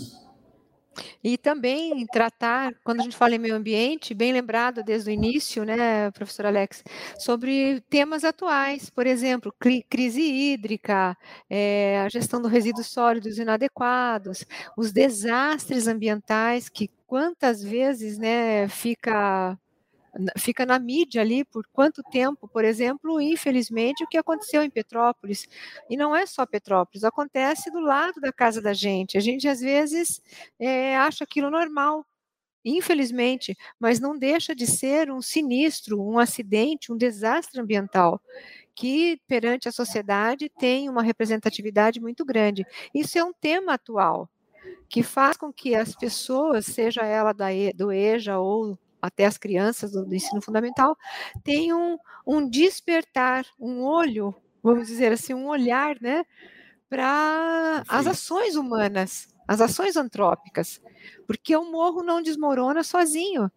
E 1.22 1.36
também 1.38 2.06
tratar, 2.06 2.72
quando 2.84 3.00
a 3.00 3.02
gente 3.02 3.16
fala 3.16 3.34
em 3.34 3.38
meio 3.38 3.54
ambiente, 3.54 4.14
bem 4.14 4.32
lembrado 4.32 4.82
desde 4.82 5.10
o 5.10 5.12
início, 5.12 5.64
né, 5.64 6.10
professor 6.12 6.46
Alex, 6.46 6.82
sobre 7.18 7.80
temas 7.88 8.24
atuais, 8.24 8.90
por 8.90 9.06
exemplo, 9.06 9.52
crise 9.88 10.20
hídrica, 10.22 11.16
é, 11.48 12.00
a 12.00 12.08
gestão 12.08 12.40
dos 12.40 12.50
resíduos 12.50 12.86
sólidos 12.88 13.38
inadequados, 13.38 14.44
os 14.76 14.92
desastres 14.92 15.86
ambientais 15.86 16.68
que 16.68 16.90
quantas 17.06 17.62
vezes, 17.62 18.18
né, 18.18 18.68
fica 18.68 19.58
fica 20.38 20.66
na 20.66 20.78
mídia 20.78 21.22
ali 21.22 21.44
por 21.44 21.66
quanto 21.72 22.02
tempo, 22.02 22.48
por 22.48 22.64
exemplo, 22.64 23.20
infelizmente, 23.20 24.04
o 24.04 24.06
que 24.08 24.18
aconteceu 24.18 24.62
em 24.62 24.70
Petrópolis. 24.70 25.46
E 25.88 25.96
não 25.96 26.14
é 26.14 26.26
só 26.26 26.46
Petrópolis, 26.46 27.04
acontece 27.04 27.70
do 27.70 27.80
lado 27.80 28.20
da 28.20 28.32
casa 28.32 28.60
da 28.60 28.72
gente. 28.72 29.16
A 29.16 29.20
gente, 29.20 29.48
às 29.48 29.60
vezes, 29.60 30.20
é, 30.58 30.96
acha 30.96 31.24
aquilo 31.24 31.50
normal, 31.50 32.06
infelizmente, 32.64 33.56
mas 33.78 34.00
não 34.00 34.18
deixa 34.18 34.54
de 34.54 34.66
ser 34.66 35.10
um 35.10 35.22
sinistro, 35.22 36.02
um 36.02 36.18
acidente, 36.18 36.92
um 36.92 36.96
desastre 36.96 37.60
ambiental 37.60 38.20
que 38.74 39.20
perante 39.26 39.68
a 39.68 39.72
sociedade 39.72 40.48
tem 40.48 40.88
uma 40.88 41.02
representatividade 41.02 42.00
muito 42.00 42.24
grande. 42.24 42.64
Isso 42.94 43.18
é 43.18 43.24
um 43.24 43.32
tema 43.32 43.74
atual 43.74 44.30
que 44.88 45.02
faz 45.02 45.36
com 45.36 45.52
que 45.52 45.74
as 45.74 45.94
pessoas, 45.94 46.66
seja 46.66 47.04
ela 47.04 47.32
da, 47.32 47.46
do 47.74 47.92
EJA 47.92 48.38
ou 48.38 48.78
até 49.00 49.26
as 49.26 49.38
crianças 49.38 49.92
do, 49.92 50.04
do 50.04 50.14
ensino 50.14 50.40
fundamental, 50.40 50.96
tenham 51.44 51.98
um 52.26 52.48
despertar, 52.48 53.46
um 53.58 53.82
olho, 53.82 54.34
vamos 54.62 54.88
dizer 54.88 55.12
assim, 55.12 55.34
um 55.34 55.48
olhar, 55.48 55.96
né, 56.00 56.24
para 56.88 57.82
as 57.88 58.06
ações 58.06 58.56
humanas, 58.56 59.28
as 59.46 59.60
ações 59.60 59.96
antrópicas, 59.96 60.80
porque 61.26 61.56
o 61.56 61.70
morro 61.70 62.02
não 62.02 62.22
desmorona 62.22 62.82
sozinho, 62.82 63.50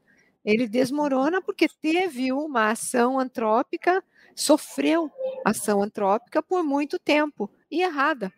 ele 0.44 0.68
desmorona 0.68 1.42
porque 1.42 1.68
teve 1.82 2.32
uma 2.32 2.72
ação 2.72 3.20
antrópica, 3.20 4.04
sofreu 4.36 5.12
ação 5.46 5.82
antrópica 5.82 6.42
por 6.42 6.64
muito 6.64 6.98
tempo 6.98 7.50
e 7.70 7.82
errada. 7.82 8.32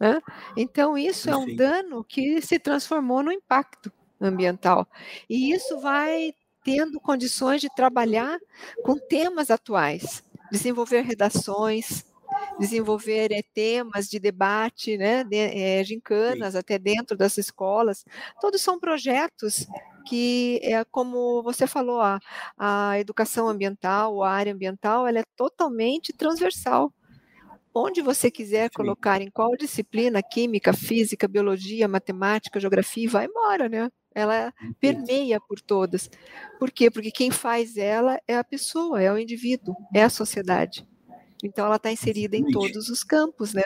Né? 0.00 0.20
Então, 0.56 0.98
isso 0.98 1.30
é 1.30 1.36
um 1.36 1.54
dano 1.54 2.02
que 2.02 2.40
se 2.42 2.58
transformou 2.58 3.22
no 3.22 3.30
impacto 3.30 3.92
ambiental. 4.20 4.88
E 5.28 5.52
isso 5.52 5.78
vai 5.80 6.34
tendo 6.64 7.00
condições 7.00 7.60
de 7.60 7.68
trabalhar 7.74 8.38
com 8.82 8.96
temas 8.96 9.50
atuais, 9.50 10.24
desenvolver 10.50 11.02
redações, 11.02 12.04
desenvolver 12.58 13.32
é, 13.32 13.42
temas 13.54 14.08
de 14.08 14.18
debate, 14.18 14.96
né, 14.96 15.24
de, 15.24 15.36
é, 15.36 15.84
gincanas 15.84 16.52
Sim. 16.52 16.58
até 16.58 16.78
dentro 16.78 17.16
das 17.16 17.36
escolas. 17.38 18.04
Todos 18.40 18.60
são 18.60 18.78
projetos 18.78 19.66
que, 20.06 20.60
é, 20.62 20.84
como 20.84 21.42
você 21.42 21.66
falou, 21.66 22.00
a, 22.00 22.18
a 22.58 22.98
educação 22.98 23.48
ambiental, 23.48 24.22
a 24.22 24.30
área 24.30 24.52
ambiental, 24.52 25.06
ela 25.06 25.20
é 25.20 25.24
totalmente 25.36 26.12
transversal 26.12 26.92
onde 27.74 28.02
você 28.02 28.30
quiser 28.30 28.64
Sim. 28.64 28.74
colocar, 28.74 29.22
em 29.22 29.30
qual 29.30 29.56
disciplina, 29.56 30.22
química, 30.22 30.72
física, 30.72 31.26
biologia, 31.26 31.88
matemática, 31.88 32.60
geografia, 32.60 33.08
vai 33.08 33.26
embora, 33.26 33.68
né? 33.68 33.88
Ela 34.14 34.52
permeia 34.80 35.40
por 35.40 35.60
todas. 35.60 36.10
Por 36.58 36.70
quê? 36.70 36.90
Porque 36.90 37.10
quem 37.10 37.30
faz 37.30 37.76
ela 37.76 38.20
é 38.26 38.36
a 38.36 38.44
pessoa, 38.44 39.00
é 39.00 39.12
o 39.12 39.18
indivíduo, 39.18 39.76
é 39.94 40.02
a 40.02 40.10
sociedade. 40.10 40.86
Então 41.42 41.66
ela 41.66 41.76
está 41.76 41.90
inserida 41.90 42.36
em 42.36 42.44
todos 42.50 42.88
os 42.88 43.02
campos, 43.02 43.52
né? 43.52 43.64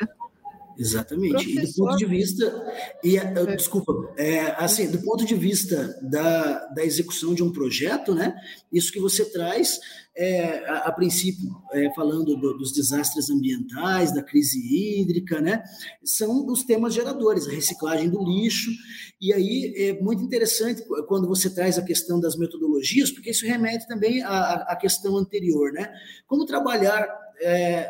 Exatamente. 0.78 1.32
Professor... 1.32 1.62
E 1.62 1.66
do 1.66 1.74
ponto 1.74 1.96
de 1.96 2.06
vista, 2.06 2.74
e, 3.02 3.18
uh, 3.18 3.56
desculpa, 3.56 3.92
é, 4.16 4.40
assim, 4.62 4.90
do 4.90 4.98
ponto 5.00 5.24
de 5.24 5.34
vista 5.34 5.98
da, 6.02 6.66
da 6.66 6.84
execução 6.84 7.34
de 7.34 7.42
um 7.42 7.50
projeto, 7.50 8.14
né? 8.14 8.34
Isso 8.72 8.92
que 8.92 9.00
você 9.00 9.24
traz, 9.24 9.78
é, 10.16 10.68
a, 10.68 10.78
a, 10.88 10.92
princípio, 10.92 11.50
é, 11.72 11.92
falando 11.94 12.36
do, 12.36 12.56
dos 12.58 12.72
desastres 12.72 13.30
ambientais, 13.30 14.14
da 14.14 14.22
crise 14.22 14.58
hídrica, 14.58 15.40
né? 15.40 15.62
São 16.04 16.46
os 16.46 16.62
temas 16.62 16.94
geradores, 16.94 17.46
a 17.46 17.52
reciclagem 17.52 18.08
do 18.08 18.22
lixo. 18.22 18.70
E 19.20 19.32
aí 19.32 19.74
é 19.76 20.00
muito 20.00 20.22
interessante 20.22 20.82
quando 21.08 21.26
você 21.26 21.48
traz 21.48 21.78
a 21.78 21.82
questão 21.82 22.20
das 22.20 22.36
metodologias, 22.36 23.10
porque 23.10 23.30
isso 23.30 23.46
remete 23.46 23.86
também 23.86 24.22
à, 24.22 24.54
à 24.68 24.76
questão 24.76 25.16
anterior, 25.16 25.72
né? 25.72 25.90
Como 26.26 26.44
trabalhar 26.44 27.06
é, 27.40 27.88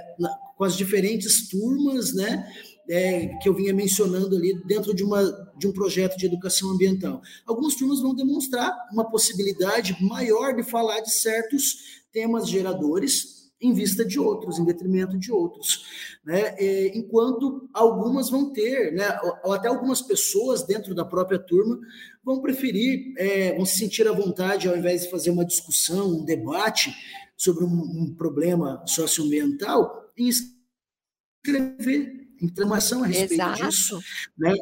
com 0.57 0.65
as 0.65 0.77
diferentes 0.77 1.49
turmas, 1.49 2.15
né? 2.15 2.49
É, 2.89 3.29
que 3.43 3.49
eu 3.49 3.55
vinha 3.55 3.75
mencionando 3.75 4.37
ali 4.37 4.61
dentro 4.65 4.95
de, 4.95 5.03
uma, 5.03 5.23
de 5.57 5.67
um 5.67 5.73
projeto 5.73 6.17
de 6.17 6.27
educação 6.27 6.71
ambiental. 6.71 7.21
Algumas 7.47 7.75
turmas 7.75 8.01
vão 8.01 8.15
demonstrar 8.15 8.73
uma 8.93 9.09
possibilidade 9.09 9.97
maior 10.01 10.55
de 10.55 10.63
falar 10.63 11.01
de 11.01 11.11
certos 11.13 12.03
temas 12.13 12.49
geradores 12.49 13.37
em 13.61 13.73
vista 13.73 14.05
de 14.05 14.21
outros, 14.21 14.59
em 14.59 14.65
detrimento 14.65 15.19
de 15.19 15.33
outros, 15.33 15.87
né? 16.25 16.55
É, 16.59 16.97
enquanto 16.97 17.69
algumas 17.73 18.29
vão 18.29 18.53
ter, 18.53 18.93
né? 18.93 19.19
Ou 19.45 19.55
até 19.55 19.69
algumas 19.69 20.03
pessoas 20.03 20.63
dentro 20.63 20.95
da 20.95 21.07
própria 21.07 21.39
turma 21.39 21.79
vão 22.23 22.43
preferir, 22.43 23.15
é, 23.17 23.55
vão 23.55 23.65
se 23.65 23.79
sentir 23.79 24.07
à 24.07 24.13
vontade 24.13 24.69
ao 24.69 24.77
invés 24.77 25.03
de 25.05 25.11
fazer 25.11 25.31
uma 25.31 25.45
discussão, 25.45 26.19
um 26.19 26.25
debate 26.25 26.95
sobre 27.37 27.65
um, 27.65 27.69
um 27.69 28.15
problema 28.15 28.83
socioambiental, 28.87 30.13
em 30.19 30.29
escrever 30.29 32.26
informação 32.41 33.03
a 33.03 33.07
respeito 33.07 33.35
Exato. 33.35 33.67
disso. 33.67 34.01
Né? 34.37 34.55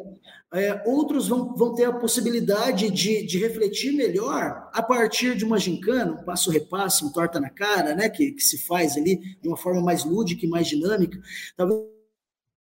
É, 0.53 0.83
outros 0.85 1.27
vão, 1.27 1.53
vão 1.55 1.75
ter 1.75 1.85
a 1.85 1.93
possibilidade 1.93 2.89
de, 2.89 3.25
de 3.25 3.37
refletir 3.37 3.91
melhor 3.91 4.69
a 4.73 4.81
partir 4.81 5.35
de 5.35 5.43
uma 5.43 5.59
gincana, 5.59 6.13
um 6.13 6.23
passo-repasso, 6.23 7.05
um 7.05 7.11
torta 7.11 7.39
na 7.39 7.49
cara, 7.49 7.93
né? 7.93 8.09
que, 8.09 8.31
que 8.31 8.41
se 8.41 8.65
faz 8.65 8.95
ali 8.95 9.17
de 9.41 9.47
uma 9.47 9.57
forma 9.57 9.81
mais 9.81 10.03
lúdica 10.05 10.45
e 10.45 10.49
mais 10.49 10.67
dinâmica. 10.67 11.19
Talvez 11.57 11.95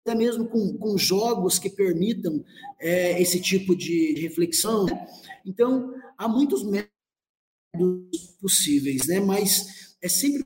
até 0.06 0.16
mesmo 0.16 0.48
com, 0.48 0.78
com 0.78 0.98
jogos 0.98 1.58
que 1.58 1.70
permitam 1.70 2.44
é, 2.80 3.22
esse 3.22 3.40
tipo 3.40 3.76
de, 3.76 4.14
de 4.14 4.22
reflexão. 4.22 4.86
Né? 4.86 5.08
Então, 5.46 5.94
há 6.18 6.28
muitos 6.28 6.64
métodos 6.64 6.92
possíveis, 8.42 9.08
né? 9.08 9.20
mas 9.22 9.96
é 10.02 10.10
sempre 10.10 10.46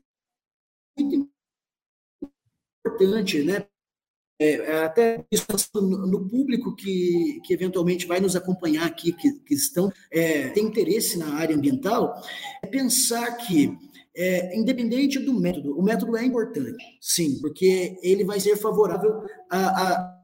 muito 0.96 1.28
importante 2.86 3.42
né, 3.42 3.66
é, 4.40 4.52
é, 4.52 4.84
até 4.84 5.24
isso 5.32 5.46
no 5.74 6.28
público 6.28 6.74
que, 6.76 7.40
que 7.44 7.52
eventualmente 7.52 8.06
vai 8.06 8.20
nos 8.20 8.36
acompanhar 8.36 8.86
aqui, 8.86 9.12
que, 9.12 9.32
que 9.40 9.54
estão 9.54 9.90
é, 10.10 10.48
tem 10.50 10.66
interesse 10.66 11.18
na 11.18 11.34
área 11.34 11.56
ambiental, 11.56 12.14
é 12.62 12.66
pensar 12.66 13.36
que 13.36 13.76
é, 14.16 14.56
independente 14.56 15.18
do 15.18 15.32
método, 15.38 15.78
o 15.78 15.82
método 15.82 16.16
é 16.16 16.24
importante, 16.24 16.84
sim, 17.00 17.40
porque 17.40 17.98
ele 18.02 18.24
vai 18.24 18.38
ser 18.38 18.56
favorável 18.56 19.22
à, 19.50 20.14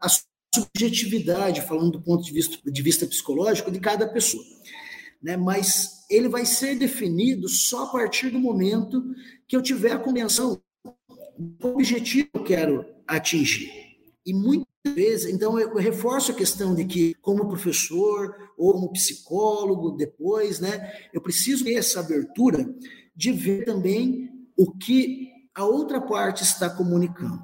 à, 0.00 0.08
subjetividade, 0.54 1.62
falando 1.62 1.92
do 1.92 2.02
ponto 2.02 2.24
de 2.24 2.32
vista, 2.32 2.58
de 2.70 2.82
vista 2.82 3.06
psicológico, 3.06 3.70
de 3.70 3.80
cada 3.80 4.08
pessoa. 4.08 4.42
Né? 5.22 5.36
Mas 5.36 6.04
ele 6.10 6.28
vai 6.28 6.44
ser 6.44 6.74
definido 6.74 7.48
só 7.48 7.84
a 7.84 7.92
partir 7.92 8.30
do 8.30 8.38
momento 8.38 9.02
que 9.46 9.56
eu 9.56 9.62
tiver 9.62 9.92
a 9.92 9.98
compreensão 9.98 10.60
do 11.38 11.68
objetivo 11.68 12.28
que 12.32 12.38
eu 12.38 12.44
quero 12.44 12.99
atingir. 13.16 13.70
E 14.24 14.32
muitas 14.32 14.66
vezes, 14.94 15.32
então 15.32 15.58
eu 15.58 15.74
reforço 15.76 16.32
a 16.32 16.34
questão 16.34 16.74
de 16.74 16.84
que, 16.84 17.14
como 17.20 17.48
professor 17.48 18.34
ou 18.56 18.72
como 18.72 18.92
psicólogo, 18.92 19.96
depois, 19.96 20.60
né, 20.60 20.92
eu 21.12 21.20
preciso 21.20 21.64
ter 21.64 21.74
essa 21.74 22.00
abertura 22.00 22.72
de 23.14 23.32
ver 23.32 23.64
também 23.64 24.30
o 24.56 24.70
que 24.70 25.28
a 25.54 25.64
outra 25.64 26.00
parte 26.00 26.42
está 26.42 26.70
comunicando. 26.70 27.42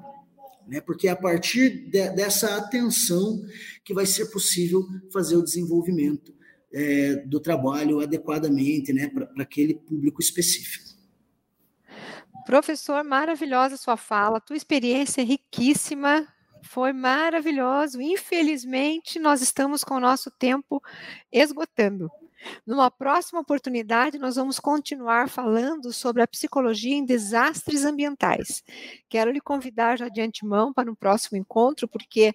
Né? 0.67 0.81
Porque 0.81 1.07
é 1.07 1.11
a 1.11 1.15
partir 1.15 1.89
de, 1.89 2.09
dessa 2.09 2.55
atenção 2.57 3.41
que 3.83 3.93
vai 3.93 4.05
ser 4.05 4.27
possível 4.27 4.85
fazer 5.11 5.35
o 5.35 5.43
desenvolvimento 5.43 6.33
é, 6.73 7.15
do 7.25 7.39
trabalho 7.39 7.99
adequadamente 7.99 8.93
né, 8.93 9.07
para 9.07 9.29
aquele 9.43 9.75
público 9.75 10.21
específico. 10.21 10.86
Professor, 12.47 13.03
maravilhosa 13.03 13.75
sua 13.75 13.97
fala, 13.97 14.39
tua 14.39 14.55
experiência 14.55 15.19
é 15.19 15.25
riquíssima, 15.25 16.25
foi 16.63 16.93
maravilhoso. 16.93 18.01
Infelizmente, 18.01 19.19
nós 19.19 19.41
estamos 19.41 19.83
com 19.83 19.95
o 19.95 19.99
nosso 19.99 20.31
tempo 20.31 20.81
esgotando. 21.29 22.09
Numa 22.65 22.89
próxima 22.89 23.41
oportunidade, 23.41 24.17
nós 24.17 24.37
vamos 24.37 24.61
continuar 24.61 25.27
falando 25.27 25.91
sobre 25.91 26.21
a 26.21 26.27
psicologia 26.27 26.95
em 26.95 27.03
desastres 27.03 27.83
ambientais. 27.83 28.63
Quero 29.09 29.29
lhe 29.29 29.41
convidar 29.41 29.97
já 29.97 30.07
de 30.07 30.21
antemão 30.21 30.71
para 30.71 30.89
um 30.89 30.95
próximo 30.95 31.37
encontro, 31.37 31.85
porque 31.85 32.33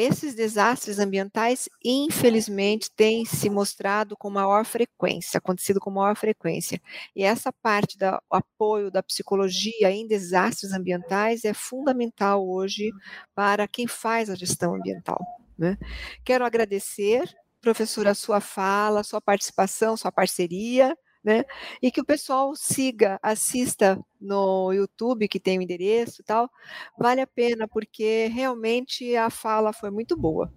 esses 0.00 0.34
desastres 0.34 0.98
ambientais, 0.98 1.68
infelizmente, 1.84 2.90
têm 2.96 3.26
se 3.26 3.50
mostrado 3.50 4.16
com 4.16 4.30
maior 4.30 4.64
frequência, 4.64 5.36
acontecido 5.36 5.78
com 5.78 5.90
maior 5.90 6.16
frequência. 6.16 6.80
E 7.14 7.22
essa 7.22 7.52
parte 7.52 7.98
do 7.98 8.06
apoio 8.30 8.90
da 8.90 9.02
psicologia 9.02 9.90
em 9.90 10.06
desastres 10.06 10.72
ambientais 10.72 11.44
é 11.44 11.52
fundamental 11.52 12.48
hoje 12.48 12.90
para 13.34 13.68
quem 13.68 13.86
faz 13.86 14.30
a 14.30 14.34
gestão 14.34 14.74
ambiental. 14.74 15.18
Né? 15.58 15.76
Quero 16.24 16.46
agradecer, 16.46 17.28
professora, 17.60 18.12
a 18.12 18.14
sua 18.14 18.40
fala, 18.40 19.04
sua 19.04 19.20
participação, 19.20 19.98
sua 19.98 20.10
parceria 20.10 20.96
né? 21.22 21.44
E 21.82 21.90
que 21.90 22.00
o 22.00 22.04
pessoal 22.04 22.54
siga, 22.56 23.18
assista 23.22 23.98
no 24.20 24.72
YouTube, 24.72 25.28
que 25.28 25.40
tem 25.40 25.58
o 25.58 25.62
endereço 25.62 26.22
e 26.22 26.24
tal. 26.24 26.50
Vale 26.98 27.20
a 27.20 27.26
pena, 27.26 27.68
porque 27.68 28.26
realmente 28.26 29.14
a 29.16 29.30
fala 29.30 29.72
foi 29.72 29.90
muito 29.90 30.16
boa. 30.16 30.52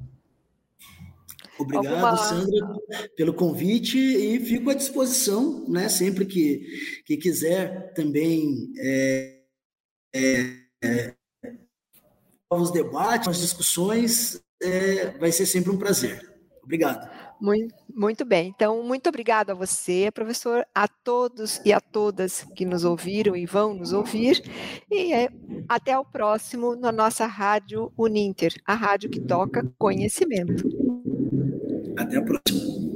Obrigado, 1.58 1.88
Alguma... 1.88 2.18
Sandra, 2.18 2.76
pelo 3.16 3.34
convite 3.34 3.98
e 3.98 4.40
fico 4.40 4.70
à 4.70 4.74
disposição, 4.74 5.68
né? 5.70 5.88
Sempre 5.88 6.26
que, 6.26 6.66
que 7.06 7.18
quiser 7.18 7.94
também 7.94 8.74
é, 8.80 9.42
é, 10.16 10.56
é, 10.84 11.14
novos 12.50 12.72
debates, 12.72 13.28
novas 13.28 13.42
discussões, 13.42 14.42
vai 15.20 15.32
ser 15.32 15.46
sempre 15.46 15.72
um 15.72 15.78
prazer. 15.78 16.34
Obrigado. 16.64 17.23
Muito, 17.44 17.76
muito 17.94 18.24
bem. 18.24 18.54
Então, 18.56 18.82
muito 18.84 19.10
obrigado 19.10 19.50
a 19.50 19.54
você, 19.54 20.10
professor, 20.14 20.66
a 20.74 20.88
todos 20.88 21.60
e 21.66 21.74
a 21.74 21.82
todas 21.82 22.48
que 22.56 22.64
nos 22.64 22.86
ouviram 22.86 23.36
e 23.36 23.46
vão 23.46 23.74
nos 23.74 23.92
ouvir. 23.92 24.42
E 24.90 25.12
é, 25.12 25.28
até 25.68 26.00
o 26.00 26.06
próximo 26.06 26.74
na 26.74 26.90
nossa 26.90 27.26
rádio 27.26 27.92
Uninter, 27.98 28.54
a 28.66 28.74
rádio 28.74 29.10
que 29.10 29.20
toca 29.20 29.70
conhecimento. 29.78 30.64
Até 31.98 32.16
a 32.16 32.22
próxima. 32.22 32.93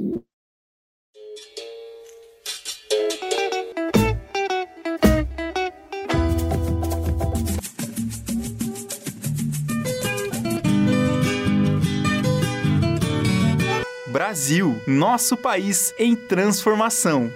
Brasil, 14.08 14.80
nosso 14.86 15.36
país 15.36 15.92
em 15.98 16.16
transformação. 16.16 17.30